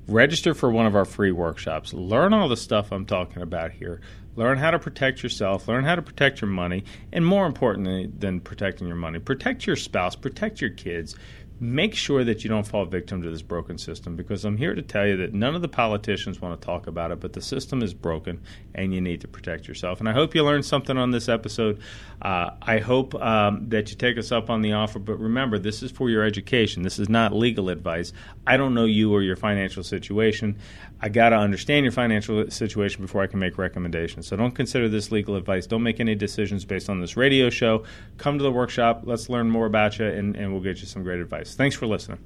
register 0.07 0.55
for 0.55 0.71
one 0.71 0.87
of 0.87 0.95
our 0.95 1.05
free 1.05 1.33
workshops, 1.33 1.93
learn 1.93 2.33
all 2.33 2.49
the 2.49 2.57
stuff 2.57 2.93
I'm 2.93 3.07
talking 3.07 3.43
about 3.43 3.73
here. 3.73 4.01
Learn 4.37 4.59
how 4.59 4.71
to 4.71 4.79
protect 4.79 5.25
yourself, 5.25 5.67
learn 5.67 5.85
how 5.85 5.97
to 5.97 6.03
protect 6.03 6.41
your 6.41 6.51
money, 6.51 6.85
and 7.13 7.27
more 7.27 7.47
importantly 7.47 8.09
than 8.17 8.39
protecting 8.39 8.87
your 8.87 8.97
money, 8.97 9.19
protect 9.19 9.67
your 9.67 9.75
spouse, 9.75 10.15
protect 10.15 10.61
your 10.61 10.71
kids 10.71 11.17
make 11.61 11.95
sure 11.95 12.25
that 12.25 12.43
you 12.43 12.49
don't 12.49 12.67
fall 12.67 12.87
victim 12.87 13.21
to 13.23 13.31
this 13.31 13.43
broken 13.43 13.77
system 13.77 14.17
because 14.17 14.47
I'm 14.47 14.57
here 14.57 14.75
to 14.75 14.81
tell 14.81 15.07
you 15.07 15.19
that 15.19 15.35
none 15.35 15.55
of 15.55 15.61
the 15.61 15.69
politicians 15.69 16.41
want 16.41 16.59
to 16.59 16.65
talk 16.65 16.87
about 16.87 17.11
it, 17.11 17.21
but 17.21 17.35
the 17.35 17.43
system 17.43 17.83
is 17.83 17.93
broken 17.93 18.41
and 18.75 18.95
you 18.95 19.01
need 19.03 19.21
to 19.21 19.29
protect 19.29 19.69
yourself. 19.69 20.01
And 20.01 20.09
I 20.09 20.13
hope 20.13 20.35
you 20.35 20.43
learned 20.43 20.65
something 20.65 20.97
on 20.97 21.11
this 21.11 21.29
episode. 21.29 21.81
Uh, 22.23 22.53
I 22.63 22.79
hope 22.79 23.15
um, 23.15 23.69
that 23.69 23.91
you 23.91 23.97
take 23.97 24.17
us 24.17 24.33
up 24.33 24.49
on 24.49 24.63
the 24.63 24.73
offer, 24.73 24.99
but 24.99 25.19
remember, 25.19 25.59
this 25.59 25.83
is 25.83 25.91
for 25.91 26.09
your 26.09 26.25
education. 26.25 26.83
This 26.83 26.99
is 26.99 27.11
not 27.11 27.35
legal 27.35 27.69
advice. 27.69 28.15
I 28.47 28.57
don't 28.57 28.73
know 28.73 28.87
you 28.87 29.13
or 29.13 29.23
your 29.23 29.37
financial 29.37 29.83
situation. 29.83 30.59
I 31.03 31.09
got 31.09 31.31
to 31.31 31.37
understand 31.37 31.85
your 31.85 31.93
financial 31.93 32.51
situation 32.51 33.03
before 33.03 33.23
I 33.23 33.27
can 33.27 33.39
make 33.39 33.57
recommendations. 33.57 34.29
So 34.29 34.37
don't 34.37 34.55
consider 34.55 34.89
this 34.89 35.11
legal 35.11 35.37
advice. 35.37 35.67
Don't 35.67 35.83
make 35.83 36.01
any 36.01 36.15
decisions 36.15 36.65
based 36.65 36.91
on 36.91 37.01
this 37.01 37.17
radio 37.17 37.49
show. 37.49 37.85
Come 38.19 38.37
to 38.39 38.45
the 38.45 38.53
workshop. 38.53 39.03
Let's 39.05 39.31
learn 39.31 39.49
more 39.49 39.67
about 39.67 39.99
you, 39.99 40.07
and, 40.07 40.37
and 40.37 40.53
we'll 40.53 40.63
get 40.63 40.81
you 40.81 40.87
some 40.87 41.03
great 41.03 41.21
advice. 41.21 41.55
Thanks 41.55 41.75
for 41.75 41.87
listening. 41.87 42.19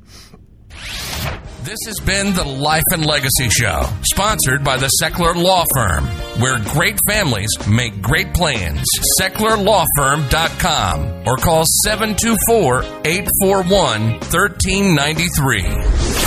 This 1.63 1.79
has 1.87 1.99
been 2.05 2.35
the 2.35 2.45
Life 2.45 2.83
and 2.93 3.07
Legacy 3.07 3.49
Show, 3.49 3.89
sponsored 4.03 4.63
by 4.63 4.77
the 4.77 4.91
Seckler 5.03 5.35
Law 5.35 5.65
Firm, 5.75 6.05
where 6.39 6.59
great 6.75 6.99
families 7.09 7.49
make 7.67 8.03
great 8.03 8.35
plans. 8.35 8.85
SecklerLawFirm.com 9.19 11.27
or 11.27 11.37
call 11.37 11.65
724 11.85 12.83
841 13.07 14.21
1393. 14.21 16.24